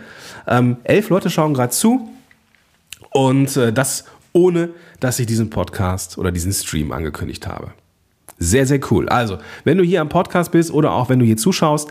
Ähm, 0.46 0.76
elf 0.84 1.08
Leute 1.08 1.28
schauen 1.28 1.54
gerade 1.54 1.72
zu. 1.72 2.08
Und 3.10 3.56
äh, 3.56 3.72
das 3.72 4.04
ohne, 4.32 4.70
dass 5.00 5.18
ich 5.18 5.26
diesen 5.26 5.50
Podcast 5.50 6.18
oder 6.18 6.30
diesen 6.30 6.52
Stream 6.52 6.92
angekündigt 6.92 7.48
habe. 7.48 7.72
Sehr, 8.42 8.66
sehr 8.66 8.80
cool. 8.90 9.08
Also, 9.08 9.38
wenn 9.62 9.78
du 9.78 9.84
hier 9.84 10.00
am 10.00 10.08
Podcast 10.08 10.50
bist 10.50 10.72
oder 10.72 10.92
auch 10.92 11.08
wenn 11.08 11.20
du 11.20 11.24
hier 11.24 11.36
zuschaust 11.36 11.88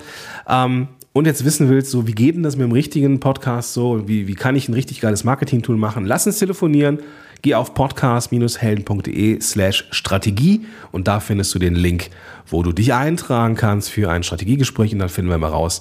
ähm, 0.49 0.89
und 1.13 1.25
jetzt 1.25 1.45
wissen 1.45 1.69
willst, 1.69 1.91
so 1.91 2.07
wie 2.07 2.11
geht 2.11 2.35
denn 2.35 2.43
das 2.43 2.57
mit 2.57 2.65
dem 2.65 2.73
richtigen 2.73 3.21
Podcast 3.21 3.73
so, 3.73 4.05
wie, 4.07 4.27
wie 4.27 4.35
kann 4.35 4.57
ich 4.57 4.67
ein 4.67 4.73
richtig 4.73 4.99
geiles 4.99 5.23
Marketing-Tool 5.23 5.77
machen, 5.77 6.05
lass 6.05 6.27
uns 6.27 6.39
telefonieren. 6.39 6.99
Geh 7.41 7.55
auf 7.55 7.73
podcast-helden.de 7.73 9.39
slash 9.39 9.87
Strategie 9.91 10.65
und 10.91 11.07
da 11.07 11.21
findest 11.21 11.55
du 11.55 11.59
den 11.59 11.73
Link, 11.73 12.09
wo 12.45 12.63
du 12.63 12.73
dich 12.73 12.93
eintragen 12.93 13.55
kannst 13.55 13.89
für 13.89 14.11
ein 14.11 14.21
Strategiegespräch 14.21 14.91
und 14.91 14.99
dann 14.99 15.09
finden 15.09 15.31
wir 15.31 15.37
mal 15.37 15.47
raus, 15.47 15.79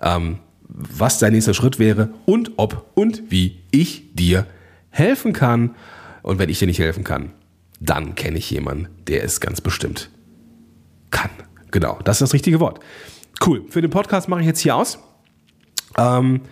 ähm, 0.00 0.38
was 0.68 1.18
dein 1.18 1.32
nächster 1.32 1.52
Schritt 1.52 1.80
wäre 1.80 2.10
und 2.26 2.52
ob 2.58 2.86
und 2.94 3.24
wie 3.28 3.58
ich 3.72 4.14
dir 4.14 4.46
helfen 4.90 5.32
kann. 5.32 5.74
Und 6.22 6.38
wenn 6.38 6.48
ich 6.48 6.60
dir 6.60 6.68
nicht 6.68 6.78
helfen 6.78 7.02
kann, 7.02 7.32
dann 7.84 8.14
kenne 8.14 8.38
ich 8.38 8.50
jemanden, 8.50 8.88
der 9.06 9.24
es 9.24 9.40
ganz 9.40 9.60
bestimmt 9.60 10.10
kann. 11.10 11.30
Genau, 11.70 11.98
das 12.04 12.16
ist 12.16 12.22
das 12.22 12.34
richtige 12.34 12.60
Wort. 12.60 12.80
Cool. 13.44 13.64
Für 13.68 13.82
den 13.82 13.90
Podcast 13.90 14.28
mache 14.28 14.40
ich 14.40 14.46
jetzt 14.46 14.60
hier 14.60 14.76
aus. 14.76 14.98
Ähm, 15.98 16.42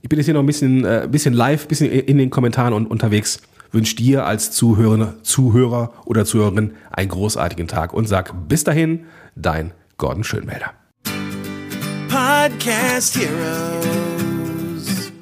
ich 0.00 0.08
bin 0.08 0.18
jetzt 0.18 0.26
hier 0.26 0.34
noch 0.34 0.42
ein 0.42 0.46
bisschen, 0.46 0.84
äh, 0.84 1.08
bisschen 1.10 1.34
live, 1.34 1.64
ein 1.64 1.68
bisschen 1.68 1.90
in 1.90 2.18
den 2.18 2.30
Kommentaren 2.30 2.72
und 2.72 2.86
unterwegs. 2.86 3.40
Wünsche 3.70 3.96
dir 3.96 4.24
als 4.24 4.50
Zuhörer, 4.52 5.22
Zuhörer 5.22 5.92
oder 6.06 6.24
Zuhörerin 6.24 6.72
einen 6.90 7.10
großartigen 7.10 7.68
Tag 7.68 7.92
und 7.92 8.08
sag 8.08 8.48
bis 8.48 8.64
dahin, 8.64 9.04
dein 9.36 9.72
Gordon 9.98 10.24
Schönmelder. 10.24 10.72
Podcast 12.08 13.18
Heroes. 13.18 15.12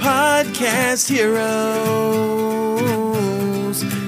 Podcast 0.00 1.10
Heroes. 1.10 2.53